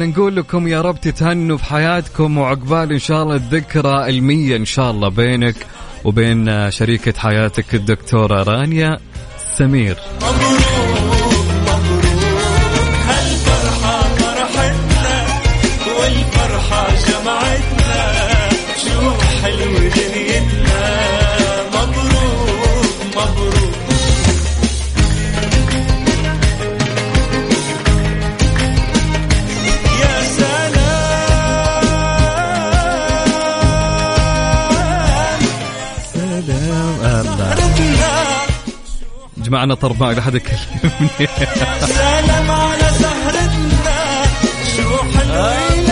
نحن 0.00 0.10
نقول 0.10 0.36
لكم 0.36 0.68
يا 0.68 0.80
رب 0.80 1.00
تتهنوا 1.00 1.56
في 1.56 1.64
حياتكم 1.64 2.38
وعقبال 2.38 2.92
إن 2.92 2.98
شاء 2.98 3.22
الله 3.22 3.34
الذكرى 3.34 4.08
المية 4.08 4.56
إن 4.56 4.64
شاء 4.64 4.90
الله 4.90 5.08
بينك 5.08 5.54
وبين 6.04 6.70
شريكة 6.70 7.20
حياتك 7.20 7.74
الدكتورة 7.74 8.42
رانيا 8.42 8.98
سمير. 9.58 9.96
جمعنا 39.50 39.74
طرب 39.74 40.02
ما 40.02 40.10
يكلمني 40.10 41.10
يا 41.20 41.26
سلام 41.86 42.50
على 42.50 42.88
سهرتنا 43.00 44.24
شو 44.76 44.96
حلوين 45.18 45.90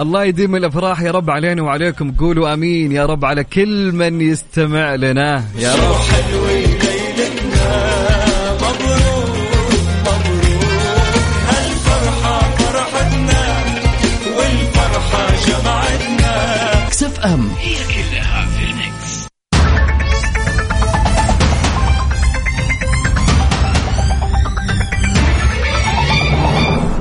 الله 0.00 0.24
يديم 0.24 0.56
الافراح 0.56 1.00
يا 1.02 1.10
رب 1.10 1.30
علينا 1.30 1.62
وعليكم 1.62 2.12
قولوا 2.12 2.54
آمين 2.54 2.92
يا 2.92 3.06
رب 3.06 3.24
على 3.24 3.44
كل 3.44 3.92
من 3.92 4.20
يستمع 4.20 4.94
لنا. 4.94 5.44
يا 5.58 5.74
رب. 5.74 6.43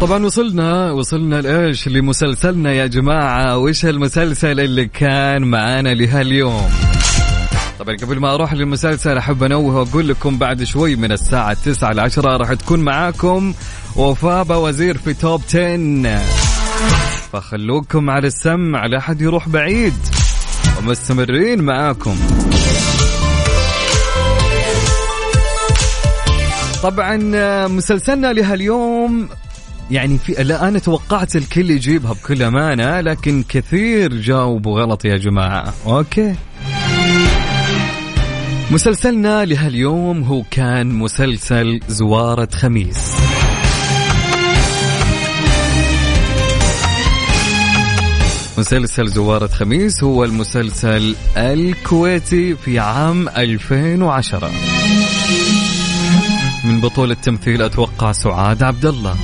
طبعا 0.04 0.26
وصلنا 0.26 0.91
وصلنا 0.91 1.41
لإيش؟ 1.41 1.88
لمسلسلنا 1.88 2.74
يا 2.74 2.88
جماعة. 2.88 3.58
وش 3.58 3.86
المسلسل 3.86 4.60
اللي 4.60 4.86
كان 4.86 5.41
معانا 5.43 5.93
لهاليوم؟ 5.93 6.70
طبعا 7.80 7.95
قبل 7.95 8.20
ما 8.20 8.34
أروح 8.34 8.54
للمسلسل 8.54 9.18
أحب 9.18 9.43
أنوه 9.43 9.76
وأقول 9.76 10.08
لكم 10.08 10.38
بعد 10.38 10.64
شوي 10.64 10.95
من 10.95 11.12
الساعة 11.12 11.54
9 11.66 11.91
ل 11.93 11.99
10 11.99 12.38
راح 12.38 12.54
تكون 12.54 12.80
معاكم 12.80 13.54
وفاء 13.95 14.62
وزير 14.62 14.97
في 14.97 15.14
توب 15.14 15.41
10 15.49 16.20
فخلوكم 17.34 18.10
على 18.10 18.28
السمع 18.28 18.86
لا 18.86 18.99
حد 18.99 19.22
يروح 19.22 19.49
بعيد. 19.49 19.93
ومستمرين 20.80 21.62
معاكم. 21.62 22.16
طبعا 26.84 27.18
مسلسلنا 27.68 28.34
لهاليوم 28.34 29.30
يعني 29.92 30.18
في 30.18 30.44
لا 30.44 30.68
أنا 30.68 30.80
توقعت 30.80 31.36
الكل 31.36 31.72
يجيبها 31.72 32.14
بكل 32.14 32.44
أمانة 32.44 33.02
لكن 33.02 33.44
كثير 33.50 34.14
جاوبوا 34.14 34.82
غلط 34.82 35.06
يا 35.06 35.18
جماعة. 35.18 35.74
أوكي. 35.86 36.36
مسلسلنا 38.72 39.46
لهاليوم 39.46 40.24
هو 40.24 40.44
كان 40.52 40.90
مسلسل 40.90 41.80
زوارة 41.88 42.50
خميس. 42.54 43.14
مسلسل 48.58 49.08
زوارة 49.08 49.48
خميس 49.48 50.04
هو 50.04 50.24
المسلسل 50.24 51.16
الكويتي 51.38 52.56
في 52.56 52.80
عام 52.80 53.30
2010 53.30 54.52
من 56.64 56.82
بطولة 56.82 57.14
تمثيل 57.14 57.62
أتوقع 57.62 58.12
سعاد 58.12 58.64
عبد 58.64 58.86
الله. 58.86 59.16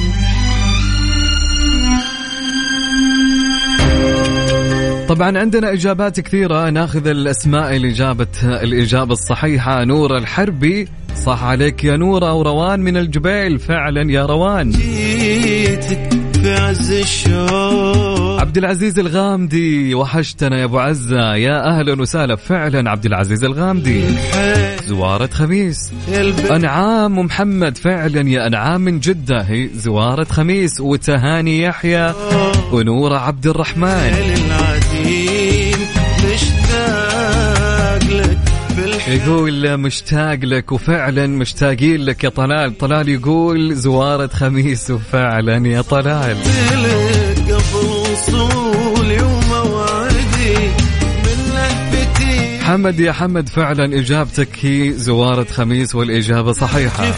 طبعا 5.10 5.38
عندنا 5.38 5.74
إجابات 5.74 6.20
كثيرة. 6.20 6.70
ناخذ 6.70 7.08
الأسماء 7.08 7.76
اللي 7.76 7.92
جابت 7.92 8.44
الإجابة 8.44 9.14
الصحيحة. 9.14 9.84
نور 9.84 10.18
الحربي. 10.18 10.88
صح 11.26 11.44
عليك 11.44 11.84
يا 11.84 11.98
نوره 11.98 12.34
وروان 12.34 12.80
من 12.80 12.98
الجبيل. 12.98 13.60
فعلا 13.60 14.12
يا 14.12 14.26
روان. 14.26 14.70
جيتك 14.70 16.10
في 16.34 16.54
عز 16.56 16.92
الشوق. 16.92 18.42
عبد 18.42 18.58
العزيز 18.58 19.00
الغامدي 19.00 19.96
وحشتنا 19.96 20.60
يا 20.60 20.64
أبو 20.64 20.80
عزة. 20.80 21.36
يا 21.36 21.80
أهلا 21.80 22.02
وسهلا. 22.02 22.36
فعلا 22.36 22.90
عبد 22.90 23.06
العزيز 23.06 23.44
الغامدي. 23.44 24.04
زوارة 24.88 25.30
خميس. 25.34 25.92
أنعام 26.52 27.18
ومحمد 27.18 27.78
فعلا 27.78 28.30
يا 28.30 28.48
أنعام 28.48 28.82
من 28.82 29.00
جدة. 29.00 29.42
هي 29.42 29.70
زوارة 29.76 30.24
خميس. 30.24 30.80
وتهاني 30.80 31.62
يحيى. 31.62 32.14
ونوره 32.72 33.18
عبد 33.18 33.48
الرحمن. 33.48 34.49
يقول 39.10 39.78
مشتاق 39.78 40.40
لك 40.44 40.72
وفعلا 40.72 41.28
مشتاقين 41.28 42.06
لك 42.06 42.24
يا 42.24 42.30
طلال. 42.30 42.78
طلال 42.78 43.10
يقول 43.10 43.76
زوارة 43.76 44.28
خميس 44.28 44.92
وفعلا 44.92 45.68
يا 45.68 45.82
طلال. 45.82 46.38
حمد 52.62 53.00
يا 53.00 53.12
حمد 53.12 53.50
فعلا 53.50 54.00
إجابتك 54.00 54.50
هي 54.62 54.92
زوارة 54.94 55.48
خميس 55.52 55.96
والإجابة 55.96 56.52
صحيحة. 56.52 57.14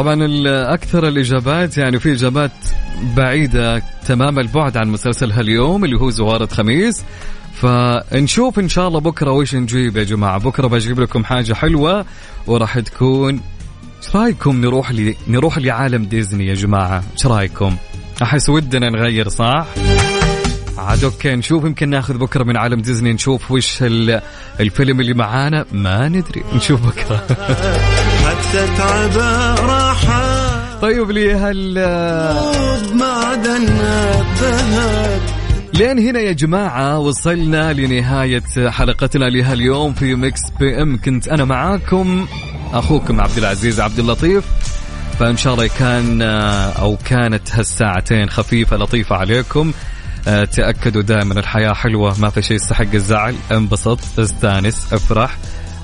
طبعا 0.00 0.26
أكثر 0.74 1.08
الإجابات 1.08 1.78
يعني 1.78 1.98
في 2.00 2.12
إجابات 2.12 2.50
بعيدة 3.16 3.82
تمام 4.06 4.38
البعد 4.38 4.76
عن 4.76 4.88
مسلسل 4.88 5.32
هاليوم 5.32 5.84
اللي 5.84 5.96
هو 5.96 6.10
زوارة 6.10 6.46
خميس 6.46 7.02
فنشوف 7.54 8.58
إن 8.58 8.68
شاء 8.68 8.88
الله 8.88 9.00
بكرة 9.00 9.30
وش 9.32 9.54
نجيب 9.54 9.96
يا 9.96 10.04
جماعة. 10.04 10.38
بكرة 10.38 10.66
بجيب 10.66 11.00
لكم 11.00 11.24
حاجة 11.24 11.52
حلوة 11.54 12.04
وراح 12.46 12.78
تكون 12.78 13.40
إيش 14.02 14.16
رأيكم 14.16 14.60
نروح 14.60 14.90
لي 14.90 15.16
نروح 15.28 15.58
لعالم 15.58 16.04
ديزني 16.04 16.46
يا 16.46 16.54
جماعة؟ 16.54 17.02
إيش 17.12 17.26
رأيكم؟ 17.26 17.76
أحس 18.22 18.48
ودنا 18.48 18.90
نغير 18.90 19.28
صح؟ 19.28 19.66
عاد 20.78 21.04
okay 21.04 21.34
نشوف 21.34 21.64
يمكن 21.64 21.88
ناخذ 21.88 22.18
بكرة 22.18 22.44
من 22.44 22.56
عالم 22.56 22.80
ديزني 22.80 23.12
نشوف 23.12 23.50
وش 23.50 23.82
ال- 23.82 24.20
الفيلم 24.60 25.00
اللي 25.00 25.14
معانا. 25.14 25.64
ما 25.72 26.08
ندري 26.08 26.42
نشوف 26.54 26.86
بكرة. 26.86 27.16
حتى 28.26 28.66
تعب 28.78 29.18
طيب 30.82 31.10
لي 31.10 31.34
هل 31.34 31.56
لين 35.74 35.98
هنا 35.98 36.20
يا 36.20 36.32
جماعة 36.32 36.98
وصلنا 36.98 37.72
لنهاية 37.72 38.68
حلقتنا 38.68 39.24
لهاليوم 39.24 39.92
في 39.92 40.14
Mix 40.14 40.40
PM 40.60 41.00
كنت 41.00 41.28
أنا 41.28 41.44
معاكم 41.44 42.26
أخوكم 42.72 43.20
عبد 43.20 43.38
العزيز 43.38 43.80
عبد 43.80 43.98
اللطيف. 43.98 44.44
فإن 45.18 45.36
شاء 45.36 45.54
الله 45.54 45.66
كان 45.78 46.22
أو 46.78 46.96
كانت 47.04 47.54
هالساعتين 47.54 48.30
خفيفة 48.30 48.76
لطيفة 48.76 49.16
عليكم. 49.16 49.72
آه، 50.28 50.44
تأكدوا 50.44 51.02
دائما 51.02 51.40
الحياة 51.40 51.72
حلوة 51.72 52.20
ما 52.20 52.30
في 52.30 52.42
شيء 52.42 52.56
يستحق 52.56 52.94
الزعل. 52.94 53.34
انبسط 53.52 53.98
استانس 54.18 54.92
افرح 54.92 55.36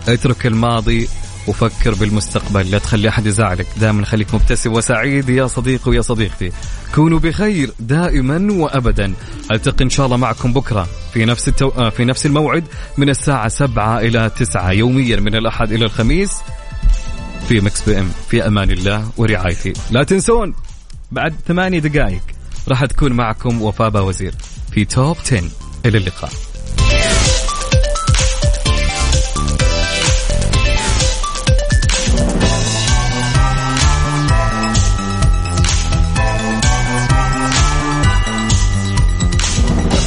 اترك 0.08 0.46
الماضي 0.46 1.08
وفكر 1.48 1.94
بالمستقبل 1.94 2.70
لا 2.70 2.78
تخلي 2.78 3.08
أحد 3.08 3.26
يزعلك. 3.26 3.66
دائما 3.76 4.04
خليك 4.04 4.34
مبتسم 4.34 4.72
وسعيد 4.72 5.28
يا 5.28 5.46
صديقي 5.46 5.90
ويا 5.90 6.00
صديقتي. 6.00 6.52
كونوا 6.94 7.18
بخير 7.18 7.70
دائما 7.80 8.52
وأبدا. 8.52 9.14
ألتقي 9.50 9.84
إن 9.84 9.90
شاء 9.90 10.06
الله 10.06 10.16
معكم 10.16 10.52
بكرة 10.52 10.88
في 11.12 11.24
نفس 11.24 11.48
التو... 11.48 11.68
آه، 11.68 11.90
في 11.90 12.04
نفس 12.04 12.26
الموعد 12.26 12.64
من 12.98 13.08
الساعة 13.08 13.48
7 13.48 13.98
إلى 13.98 14.30
9 14.36 14.72
يوميا 14.72 15.16
من 15.16 15.34
الأحد 15.34 15.72
إلى 15.72 15.84
الخميس 15.84 16.32
في 17.48 17.60
Mix 17.60 17.88
PM. 17.88 18.10
في 18.30 18.46
أمان 18.46 18.70
الله 18.70 19.08
ورعايته 19.16 19.72
لا 19.90 20.04
تنسون 20.04 20.54
بعد 21.12 21.34
ثمانية 21.46 21.78
دقائق 21.78 22.22
راح 22.68 22.84
تكون 22.84 23.12
معكم 23.12 23.62
وفاء 23.62 24.04
وزير 24.04 24.34
في 24.72 24.84
Top 24.84 25.16
10 25.26 25.42
إلى 25.86 25.98
اللقاء. 25.98 26.30